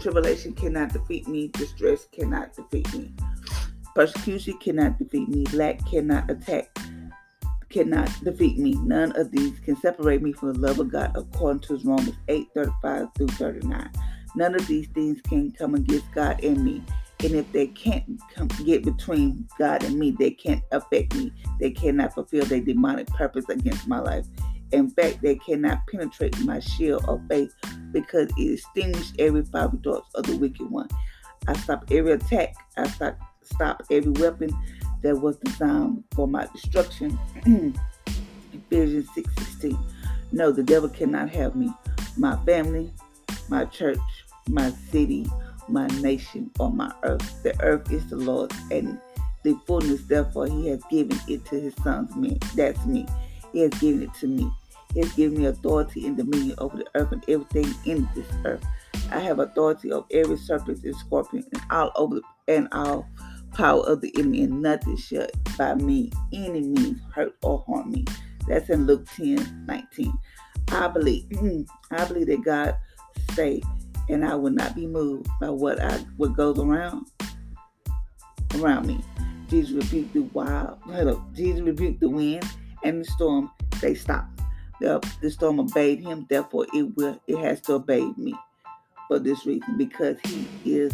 Tribulation 0.00 0.52
cannot 0.52 0.92
defeat 0.92 1.26
me. 1.28 1.48
Distress 1.48 2.08
cannot 2.12 2.54
defeat 2.54 2.92
me. 2.92 3.14
Persecution 3.94 4.58
cannot 4.58 4.98
defeat 4.98 5.30
me. 5.30 5.46
Lack 5.54 5.82
cannot 5.86 6.30
attack 6.30 6.68
cannot 7.70 8.10
defeat 8.22 8.58
me. 8.58 8.74
None 8.82 9.12
of 9.16 9.30
these 9.30 9.58
can 9.60 9.76
separate 9.76 10.20
me 10.20 10.34
from 10.34 10.52
the 10.52 10.58
love 10.58 10.78
of 10.78 10.92
God, 10.92 11.12
according 11.14 11.60
to 11.60 11.80
Romans 11.88 12.18
8 12.28 12.48
35 12.52 13.08
through 13.14 13.28
39. 13.28 13.90
None 14.36 14.54
of 14.54 14.66
these 14.66 14.88
things 14.88 15.22
can 15.22 15.52
come 15.52 15.74
against 15.74 16.12
God 16.12 16.44
and 16.44 16.62
me. 16.62 16.82
And 17.22 17.34
if 17.34 17.50
they 17.52 17.66
can't 17.66 18.20
come, 18.34 18.48
get 18.64 18.84
between 18.84 19.46
God 19.58 19.84
and 19.84 19.98
me, 19.98 20.10
they 20.10 20.30
can't 20.30 20.62
affect 20.72 21.14
me. 21.14 21.32
They 21.58 21.70
cannot 21.70 22.14
fulfill 22.14 22.46
their 22.46 22.60
demonic 22.60 23.08
purpose 23.08 23.48
against 23.48 23.86
my 23.86 24.00
life. 24.00 24.26
In 24.72 24.88
fact, 24.90 25.20
they 25.20 25.36
cannot 25.36 25.80
penetrate 25.90 26.38
my 26.44 26.60
shield 26.60 27.04
of 27.06 27.20
faith 27.28 27.52
because 27.92 28.30
it 28.36 28.52
extinguishes 28.54 29.12
every 29.18 29.42
fiery 29.42 29.78
darts 29.82 30.14
of 30.14 30.24
the 30.24 30.36
wicked 30.36 30.70
one. 30.70 30.88
I 31.48 31.54
stop 31.54 31.84
every 31.90 32.12
attack. 32.12 32.54
I 32.76 32.88
stop, 32.88 33.18
stop 33.42 33.82
every 33.90 34.12
weapon 34.12 34.50
that 35.02 35.16
was 35.16 35.36
designed 35.38 36.04
for 36.14 36.28
my 36.28 36.46
destruction. 36.52 37.18
Ephesians 38.52 39.08
6 39.14 39.34
16. 39.34 39.78
No, 40.32 40.52
the 40.52 40.62
devil 40.62 40.88
cannot 40.88 41.30
have 41.30 41.56
me, 41.56 41.72
my 42.16 42.36
family, 42.44 42.92
my 43.48 43.64
church, 43.64 43.98
my 44.48 44.70
city, 44.90 45.26
my 45.70 45.86
nation, 46.00 46.50
or 46.58 46.70
my 46.72 46.92
earth. 47.02 47.42
The 47.42 47.60
earth 47.62 47.90
is 47.90 48.08
the 48.08 48.16
Lord's 48.16 48.56
and 48.70 49.00
the 49.42 49.58
fullness, 49.66 50.02
therefore, 50.02 50.46
He 50.46 50.68
has 50.68 50.82
given 50.90 51.18
it 51.28 51.44
to 51.46 51.60
His 51.60 51.74
sons, 51.82 52.14
me. 52.16 52.38
That's 52.54 52.84
me. 52.86 53.06
He 53.52 53.60
has 53.60 53.70
given 53.80 54.02
it 54.02 54.14
to 54.20 54.26
me. 54.26 54.50
He 54.94 55.00
has 55.00 55.12
given 55.12 55.38
me 55.38 55.46
authority 55.46 56.06
and 56.06 56.16
dominion 56.16 56.56
over 56.58 56.76
the 56.76 56.86
earth 56.94 57.12
and 57.12 57.24
everything 57.28 57.72
in 57.84 58.08
this 58.14 58.26
earth. 58.44 58.64
I 59.10 59.20
have 59.20 59.38
authority 59.38 59.92
over 59.92 60.06
every 60.12 60.36
serpent 60.36 60.84
and 60.84 60.96
scorpion 60.96 61.44
and 61.52 61.62
all 61.70 61.92
over 61.96 62.16
the, 62.16 62.22
and 62.48 62.68
all 62.72 63.08
power 63.54 63.82
of 63.86 64.00
the 64.00 64.12
enemy, 64.18 64.42
and 64.42 64.62
nothing 64.62 64.96
shall 64.96 65.26
by 65.56 65.74
me 65.74 66.10
any 66.32 66.60
means 66.60 67.00
hurt 67.14 67.36
or 67.42 67.64
harm 67.66 67.90
me. 67.90 68.04
That's 68.46 68.68
in 68.70 68.86
Luke 68.86 69.06
10 69.16 69.66
19. 69.66 70.12
I 70.72 70.88
believe, 70.88 71.26
I 71.90 72.04
believe 72.04 72.26
that 72.28 72.44
God 72.44 72.76
say, 73.34 73.62
and 74.10 74.24
I 74.24 74.34
will 74.34 74.50
not 74.50 74.74
be 74.74 74.86
moved 74.86 75.28
by 75.40 75.50
what 75.50 75.80
I 75.80 75.98
what 76.16 76.36
goes 76.36 76.58
around 76.58 77.06
around 78.56 78.86
me. 78.86 79.00
Jesus 79.48 79.72
rebuked 79.72 80.14
the 80.14 80.22
wild, 80.32 80.78
Hello, 80.84 81.24
Jesus 81.34 81.60
rebuked 81.60 82.00
the 82.00 82.08
wind 82.08 82.44
and 82.84 83.00
the 83.00 83.04
storm. 83.04 83.50
They 83.80 83.94
stopped. 83.94 84.40
The, 84.80 85.06
the 85.20 85.30
storm 85.30 85.60
obeyed 85.60 86.00
him, 86.00 86.26
therefore 86.30 86.66
it 86.72 86.96
will 86.96 87.20
it 87.26 87.38
has 87.38 87.60
to 87.62 87.74
obey 87.74 88.12
me 88.16 88.34
for 89.08 89.18
this 89.18 89.44
reason, 89.44 89.76
because 89.76 90.18
he 90.24 90.46
is 90.64 90.92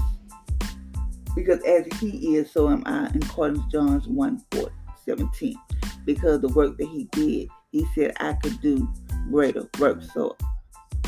because 1.35 1.63
as 1.65 1.87
he 2.01 2.37
is, 2.37 2.51
so 2.51 2.71
am 2.71 2.83
I, 2.87 3.09
in 3.09 3.23
according 3.23 3.63
to 3.63 3.69
John's 3.69 4.09
1 4.09 4.43
4, 4.53 4.71
17. 5.05 5.55
Because 6.07 6.41
the 6.41 6.49
work 6.49 6.79
that 6.79 6.89
he 6.89 7.05
did, 7.13 7.49
he 7.71 7.87
said 7.95 8.15
I 8.19 8.33
could 8.35 8.61
do 8.63 8.89
greater 9.31 9.69
works. 9.79 10.09
So 10.15 10.37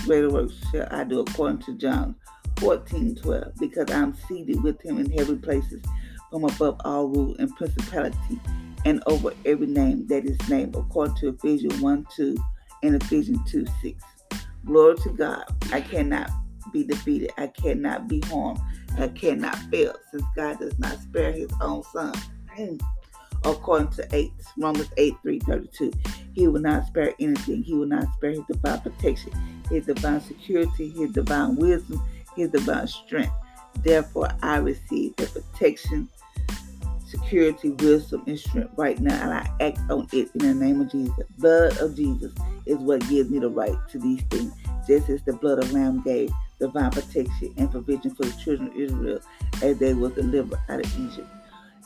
greater 0.05 0.31
works 0.31 0.55
shall 0.71 0.89
I 0.91 1.05
do 1.05 1.21
according 1.21 1.59
to 1.63 1.75
John 1.75 2.15
14 2.59 3.17
12. 3.17 3.55
Because 3.59 3.91
I'm 3.91 4.15
seated 4.15 4.63
with 4.63 4.81
him 4.83 4.99
in 4.99 5.11
heavenly 5.11 5.41
places 5.41 5.83
from 6.31 6.45
above 6.45 6.81
all 6.85 7.09
rule 7.09 7.37
and 7.39 7.55
principality 7.57 8.41
and 8.85 9.03
over 9.07 9.33
every 9.45 9.67
name 9.67 10.07
that 10.09 10.25
is 10.25 10.39
named 10.49 10.77
according 10.77 11.17
to 11.17 11.29
Ephesians 11.29 11.81
1 11.81 12.07
2 12.15 12.37
and 12.83 13.03
Ephesians 13.03 13.39
2 13.51 13.67
6. 13.83 14.05
Glory 14.65 14.97
to 14.99 15.11
God. 15.11 15.45
I 15.73 15.81
cannot 15.81 16.31
be 16.73 16.85
defeated. 16.85 17.31
I 17.39 17.49
cannot 17.49 18.09
be 18.09 18.21
harmed. 18.27 18.61
I 18.99 19.09
cannot 19.09 19.57
fail 19.71 19.95
since 20.11 20.25
God 20.37 20.59
does 20.59 20.79
not 20.79 21.01
spare 21.01 21.33
his 21.33 21.51
own 21.61 21.83
son. 21.85 22.15
Hmm. 22.51 22.77
According 23.45 23.91
to 23.91 24.09
8, 24.13 24.33
Romans 24.59 24.91
8 24.97 25.15
332, 25.23 25.93
he 26.35 26.49
will 26.49 26.61
not 26.61 26.87
spare 26.87 27.15
anything. 27.21 27.63
He 27.63 27.75
will 27.75 27.87
not 27.87 28.13
spare 28.15 28.31
his 28.31 28.43
divine 28.51 28.81
protection, 28.81 29.33
his 29.69 29.87
divine 29.87 30.21
security, 30.21 30.91
his 30.91 31.13
divine 31.13 31.57
wisdom, 31.57 32.03
his 32.37 32.51
divine 32.51 32.87
strength. 32.87 33.33
Therefore, 33.83 34.29
I 34.43 34.57
receive 34.57 35.17
the 35.17 35.27
protection, 35.27 36.09
security, 37.07 37.71
wisdom, 37.71 38.25
and 38.27 38.39
strength 38.39 38.73
right 38.77 38.99
now, 38.99 39.23
and 39.23 39.33
I 39.33 39.51
act 39.65 39.79
on 39.91 40.09
it 40.13 40.31
in 40.35 40.41
the 40.41 40.55
name 40.55 40.81
of 40.81 40.91
Jesus. 40.91 41.15
Blood 41.39 41.79
of 41.79 41.97
Jesus 41.97 42.33
is 42.67 42.79
what 42.79 43.09
gives 43.09 43.31
me 43.31 43.39
the 43.39 43.49
right 43.49 43.77
to 43.91 43.99
these 43.99 44.23
things, 44.31 44.53
just 44.87 45.09
as 45.09 45.23
the 45.23 45.33
blood 45.35 45.59
of 45.63 45.73
Lamb 45.73 46.03
gave 46.03 46.31
divine 46.59 46.91
protection 46.91 47.55
and 47.57 47.71
provision 47.71 48.15
for 48.15 48.25
the 48.25 48.33
children 48.33 48.69
of 48.69 48.77
Israel 48.77 49.21
as 49.63 49.79
they 49.79 49.95
were 49.95 50.11
delivered 50.11 50.59
out 50.69 50.85
of 50.85 50.99
Egypt. 50.99 51.29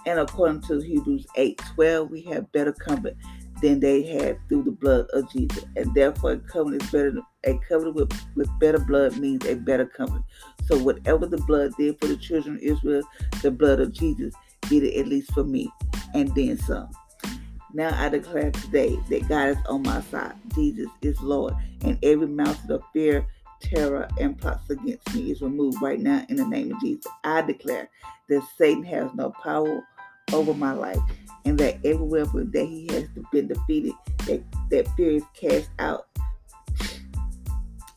And 0.06 0.18
according 0.18 0.62
to 0.62 0.80
Hebrews 0.80 1.26
8 1.36 1.60
12, 1.74 2.10
we 2.10 2.22
have 2.22 2.50
better 2.52 2.72
comfort 2.72 3.16
than 3.60 3.78
they 3.80 4.02
had 4.02 4.38
through 4.48 4.64
the 4.64 4.72
blood 4.72 5.06
of 5.12 5.30
Jesus. 5.30 5.64
And 5.76 5.94
therefore, 5.94 6.36
covenant 6.38 6.82
is 6.82 6.90
better. 6.90 7.20
A 7.44 7.58
covenant 7.68 7.96
with, 7.96 8.12
with 8.36 8.48
better 8.60 8.78
blood 8.78 9.16
means 9.18 9.44
a 9.46 9.54
better 9.54 9.86
covenant. 9.86 10.24
So, 10.66 10.78
whatever 10.78 11.26
the 11.26 11.38
blood 11.38 11.72
did 11.76 11.98
for 12.00 12.06
the 12.06 12.16
children 12.16 12.56
of 12.56 12.62
Israel, 12.62 13.02
the 13.42 13.50
blood 13.50 13.80
of 13.80 13.92
Jesus 13.92 14.34
did 14.68 14.84
it 14.84 14.98
at 14.98 15.08
least 15.08 15.32
for 15.32 15.44
me, 15.44 15.70
and 16.14 16.34
then 16.34 16.58
some. 16.58 16.90
Now 17.74 17.96
I 17.98 18.08
declare 18.08 18.50
today 18.50 18.98
that 19.08 19.28
God 19.28 19.48
is 19.48 19.56
on 19.66 19.82
my 19.82 20.02
side. 20.02 20.34
Jesus 20.54 20.88
is 21.00 21.20
Lord, 21.20 21.54
and 21.82 21.98
every 22.02 22.26
mountain 22.26 22.70
of 22.70 22.82
fear 22.92 23.26
terror 23.60 24.08
and 24.20 24.38
plots 24.38 24.68
against 24.70 25.14
me 25.14 25.30
is 25.30 25.40
removed 25.40 25.80
right 25.80 26.00
now 26.00 26.24
in 26.28 26.36
the 26.36 26.46
name 26.46 26.72
of 26.72 26.80
Jesus. 26.80 27.10
I 27.24 27.42
declare 27.42 27.88
that 28.28 28.42
Satan 28.58 28.84
has 28.84 29.10
no 29.14 29.30
power 29.30 29.82
over 30.32 30.54
my 30.54 30.72
life 30.72 30.98
and 31.44 31.58
that 31.58 31.76
every 31.84 32.06
weapon 32.06 32.50
that 32.52 32.66
he 32.66 32.88
has 32.92 33.08
been 33.30 33.48
defeated, 33.48 33.92
that, 34.26 34.42
that 34.70 34.88
fear 34.96 35.12
is 35.12 35.24
cast 35.34 35.70
out. 35.78 36.06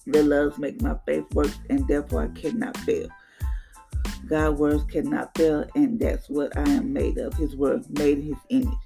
The 0.07 0.23
loves 0.23 0.57
make 0.57 0.81
my 0.81 0.95
faith 1.05 1.25
work, 1.33 1.51
and 1.69 1.87
therefore 1.87 2.23
I 2.23 2.39
cannot 2.39 2.77
fail. 2.77 3.09
God's 4.27 4.59
words 4.59 4.83
cannot 4.85 5.35
fail, 5.37 5.65
and 5.75 5.99
that's 5.99 6.29
what 6.29 6.55
I 6.57 6.63
am 6.63 6.93
made 6.93 7.17
of. 7.17 7.33
His 7.35 7.55
word 7.55 7.85
made 7.97 8.23
his 8.23 8.37
image, 8.49 8.77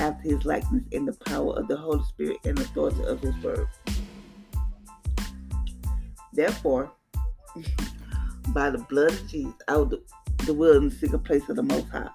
after 0.00 0.22
his 0.22 0.44
likeness, 0.44 0.84
in 0.90 1.04
the 1.04 1.12
power 1.12 1.54
of 1.54 1.68
the 1.68 1.76
Holy 1.76 2.02
Spirit 2.04 2.38
and 2.44 2.58
the 2.58 2.62
authority 2.62 3.04
of 3.04 3.20
his 3.20 3.36
word. 3.42 3.66
Therefore, 6.32 6.92
by 8.48 8.70
the 8.70 8.84
blood 8.88 9.12
of 9.12 9.28
Jesus, 9.28 9.54
of 9.68 9.94
the 10.46 10.54
will 10.54 10.76
and 10.76 10.90
the 10.90 10.96
secret 10.96 11.24
place 11.24 11.48
of 11.48 11.56
the 11.56 11.62
Most 11.62 11.88
High, 11.88 12.10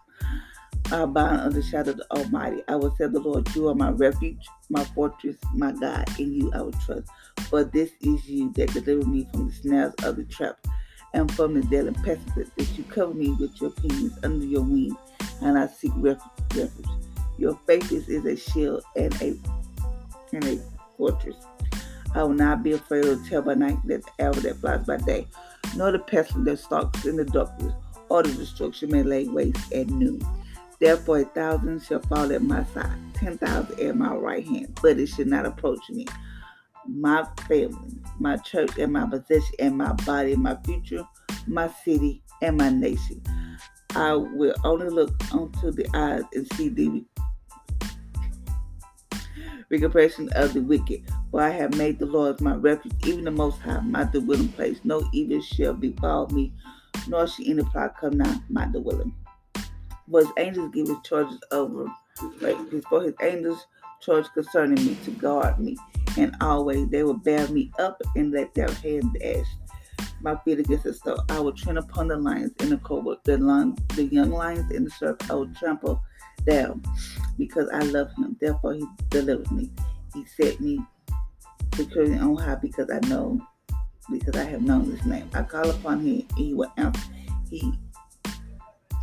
I 0.92 1.06
bind 1.06 1.42
under 1.42 1.62
the 1.62 1.64
shadow 1.64 1.92
of 1.92 1.98
the 1.98 2.12
Almighty. 2.12 2.64
I 2.68 2.76
will 2.76 2.96
say, 2.96 3.06
The 3.06 3.20
Lord, 3.20 3.54
you 3.56 3.68
are 3.70 3.76
my 3.76 3.92
refuge, 3.92 4.48
my 4.70 4.84
fortress, 4.84 5.38
my 5.54 5.72
God. 5.72 6.10
In 6.20 6.34
you 6.34 6.52
I 6.54 6.62
will 6.62 6.72
trust. 6.72 7.10
For 7.50 7.64
this 7.64 7.92
is 8.02 8.28
you 8.28 8.52
that 8.54 8.74
deliver 8.74 9.08
me 9.08 9.28
from 9.32 9.48
the 9.48 9.54
snares 9.54 9.94
of 10.04 10.16
the 10.16 10.24
trap 10.24 10.58
and 11.14 11.32
from 11.34 11.54
the 11.54 11.62
deadly 11.62 11.94
pestilence, 12.04 12.50
that 12.58 12.78
you 12.78 12.84
cover 12.86 13.14
me 13.14 13.36
with 13.40 13.62
your 13.62 13.70
pinions 13.72 14.18
under 14.24 14.46
your 14.46 14.64
wings, 14.64 14.96
and 15.42 15.60
I 15.60 15.68
seek 15.68 15.92
refuge. 15.96 16.86
Your 17.38 17.60
faithfulness 17.68 18.10
is 18.10 18.26
a 18.26 18.36
shield 18.36 18.84
and 18.96 19.14
a 19.22 19.38
and 20.34 20.44
a 20.44 20.60
fortress. 20.98 21.36
I 22.16 22.24
will 22.24 22.34
not 22.34 22.64
be 22.64 22.72
afraid 22.72 23.06
of 23.06 23.24
the 23.24 23.30
terror 23.30 23.44
by 23.44 23.54
night, 23.54 23.78
that 23.86 24.04
the 24.04 24.12
arrow 24.24 24.34
that 24.34 24.58
flies 24.58 24.86
by 24.86 24.98
day, 24.98 25.28
nor 25.76 25.92
the 25.92 26.00
pestilence 26.00 26.46
that 26.46 26.58
stalks 26.58 27.06
in 27.06 27.16
the 27.16 27.26
darkness, 27.26 27.74
or 28.10 28.24
the 28.24 28.34
destruction 28.34 28.92
may 28.92 29.04
lay 29.04 29.28
waste 29.28 29.72
at 29.72 29.88
noon. 29.88 30.20
Therefore, 30.80 31.20
a 31.20 31.26
thousand 31.26 31.84
shall 31.84 32.00
fall 32.02 32.32
at 32.32 32.42
my 32.42 32.64
side, 32.74 32.98
ten 33.14 33.38
thousand 33.38 33.80
at 33.80 33.96
my 33.98 34.16
right 34.16 34.46
hand, 34.46 34.80
but 34.82 34.98
it 34.98 35.08
should 35.08 35.28
not 35.28 35.46
approach 35.46 35.90
me. 35.90 36.06
My 36.88 37.28
family, 37.48 38.00
my 38.18 38.38
church, 38.38 38.78
and 38.78 38.94
my 38.94 39.06
possession, 39.06 39.56
and 39.60 39.78
my 39.78 39.92
body, 40.06 40.36
my 40.36 40.58
future, 40.64 41.06
my 41.48 41.68
city, 41.84 42.24
and 42.42 42.58
my 42.58 42.70
nation. 42.70 43.22
I 43.96 44.14
will 44.14 44.56
only 44.64 44.90
look 44.90 45.12
onto 45.34 45.72
the 45.72 45.88
eyes 45.94 46.24
and 46.34 46.48
see 46.54 46.70
the 46.70 47.04
recompense 49.68 50.20
of 50.34 50.54
the 50.54 50.62
wicked. 50.62 51.04
For 51.32 51.42
I 51.42 51.50
have 51.50 51.76
made 51.76 52.00
the 52.00 52.06
Lord 52.06 52.40
my 52.40 52.56
refuge, 52.56 52.94
even 53.06 53.26
the 53.26 53.32
Most 53.32 53.60
High, 53.60 53.82
my 53.82 54.06
dwelling 54.06 54.50
place. 54.50 54.80
No 54.84 55.08
evil 55.14 55.42
shall 55.42 55.74
befall 55.74 56.28
me, 56.28 56.54
nor 57.08 57.28
shall 57.28 57.46
any 57.46 57.64
plot 57.64 57.98
come 58.00 58.18
nigh 58.18 58.40
my 58.50 58.66
dwelling. 58.66 59.14
For 60.12 60.22
his 60.22 60.32
angels 60.38 60.72
give 60.74 60.88
his 60.88 60.98
charges 61.04 61.40
over, 61.52 61.86
right? 62.42 62.58
For 62.90 63.04
his 63.04 63.14
angels 63.22 63.66
charge 64.02 64.26
concerning 64.34 64.84
me 64.86 64.98
to 65.06 65.12
guard 65.12 65.60
me, 65.60 65.78
and 66.18 66.36
always 66.42 66.88
they 66.90 67.04
will 67.04 67.18
bear 67.18 67.48
me 67.50 67.72
up 67.80 68.02
and 68.16 68.32
let 68.32 68.54
their 68.54 68.72
hand 68.72 69.18
dash 69.20 69.46
my 70.22 70.36
feet 70.44 70.60
against 70.60 70.84
the 70.84 70.94
stone. 70.94 71.20
I 71.30 71.40
will 71.40 71.54
tread 71.54 71.78
upon 71.78 72.08
the 72.08 72.18
lions 72.18 72.52
and 72.60 72.72
the 72.72 72.78
cobra, 72.78 73.18
the, 73.24 73.38
lion, 73.38 73.76
the 73.96 74.06
young 74.06 74.32
lions 74.32 74.72
and 74.72 74.86
the 74.86 74.92
serpent. 74.92 75.32
I 75.32 75.36
will 75.36 75.54
trample 75.54 76.02
down 76.46 76.84
because 77.38 77.70
I 77.74 77.80
love 77.80 78.10
him. 78.18 78.36
Therefore, 78.40 78.74
he 78.74 78.86
delivered 79.10 79.52
me. 79.52 79.72
He 80.14 80.26
set 80.26 80.60
me 80.60 80.80
securely 81.76 82.18
on 82.18 82.36
high 82.36 82.56
because 82.56 82.90
I 82.92 83.00
know, 83.08 83.40
because 84.12 84.36
I 84.36 84.44
have 84.44 84.62
known 84.62 84.86
his 84.86 85.06
name. 85.06 85.30
I 85.34 85.44
call 85.44 85.70
upon 85.70 86.02
him 86.02 86.26
and 86.30 86.38
he 86.38 86.54
will 86.54 86.72
answer. 86.78 87.12
He, 87.50 87.74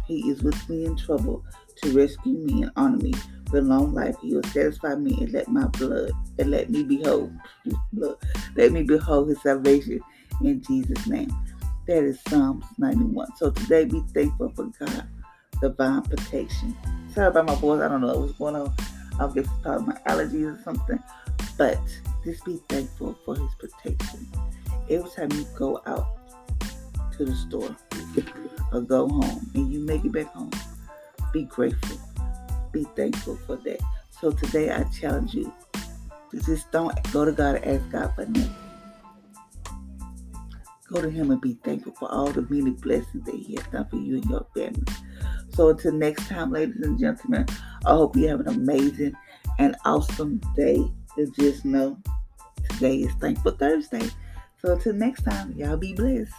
he 0.07 0.31
is 0.31 0.43
with 0.43 0.69
me 0.69 0.85
in 0.85 0.97
trouble 0.97 1.45
to 1.83 1.97
rescue 1.97 2.39
me 2.39 2.63
and 2.63 2.73
honor 2.77 2.99
me. 2.99 3.15
With 3.53 3.65
long 3.65 3.95
life, 3.95 4.17
he 4.21 4.35
will 4.35 4.43
satisfy 4.45 4.97
me 4.97 5.17
and 5.21 5.33
let 5.33 5.49
my 5.49 5.67
blood 5.67 6.11
and 6.39 6.51
let 6.51 6.71
me 6.71 6.83
behold 6.83 7.33
blood. 7.93 8.17
Let 8.57 8.73
me 8.73 8.83
behold 8.83 9.29
his 9.29 9.41
salvation 9.43 10.01
in 10.43 10.63
Jesus' 10.63 11.07
name. 11.07 11.31
That 11.87 12.03
is 12.03 12.21
Psalms 12.29 12.65
91. 12.79 13.37
So 13.37 13.51
today 13.51 13.85
be 13.85 14.03
thankful 14.13 14.53
for 14.57 14.65
God, 14.79 15.09
divine 15.61 16.03
protection. 16.03 16.77
Sorry 17.15 17.29
about 17.29 17.47
my 17.47 17.55
voice. 17.55 17.81
I 17.81 17.89
don't 17.89 18.01
know 18.01 18.19
what's 18.19 18.33
going 18.33 18.57
on. 18.57 18.75
I'll 19.21 19.33
get 19.33 19.47
probably 19.63 19.87
my 19.87 20.01
allergies 20.07 20.59
or 20.59 20.63
something. 20.63 20.99
But 21.57 21.79
just 22.25 22.45
be 22.45 22.61
thankful 22.69 23.17
for 23.25 23.37
his 23.37 23.55
protection. 23.59 24.27
Every 24.91 25.11
time 25.11 25.31
you 25.33 25.47
go 25.57 25.81
out 25.87 26.07
to 27.17 27.25
the 27.25 27.35
store 27.35 27.77
or 28.73 28.81
go 28.81 29.09
home 29.09 29.51
and 29.55 29.73
you 29.73 29.81
make 29.81 30.05
it 30.05 30.13
back 30.13 30.33
home, 30.33 30.51
be 31.33 31.45
grateful. 31.45 31.99
Be 32.73 32.85
thankful 32.97 33.37
for 33.47 33.57
that. 33.57 33.81
So 34.11 34.31
today 34.31 34.71
I 34.71 34.85
challenge 34.85 35.35
you 35.35 35.53
to 36.31 36.41
just 36.41 36.71
don't 36.73 36.95
go 37.13 37.25
to 37.25 37.33
God 37.33 37.57
and 37.57 37.65
ask 37.65 37.91
God 37.91 38.15
for 38.15 38.27
nothing. 38.27 38.55
Go 40.89 41.03
to 41.03 41.11
Him 41.11 41.31
and 41.31 41.41
be 41.41 41.55
thankful 41.65 41.93
for 41.93 42.11
all 42.11 42.29
the 42.29 42.43
many 42.49 42.71
blessings 42.71 43.25
that 43.25 43.35
He 43.35 43.57
has 43.57 43.67
done 43.69 43.87
for 43.89 43.97
you 43.97 44.17
and 44.17 44.25
your 44.27 44.47
family. 44.55 44.85
So 45.55 45.71
until 45.71 45.93
next 45.93 46.29
time, 46.29 46.53
ladies 46.53 46.81
and 46.83 46.99
gentlemen, 46.99 47.47
I 47.85 47.91
hope 47.91 48.17
you 48.17 48.29
have 48.29 48.41
an 48.41 48.49
amazing 48.49 49.15
and 49.59 49.77
awesome 49.85 50.41
day. 50.55 50.85
And 51.17 51.35
just 51.35 51.65
know 51.65 51.97
today 52.69 52.99
is 52.99 53.13
Thankful 53.15 53.53
Thursday. 53.53 54.09
So 54.61 54.75
until 54.75 54.93
next 54.93 55.23
time, 55.23 55.55
y'all 55.57 55.77
be 55.77 55.95
blessed. 55.95 56.33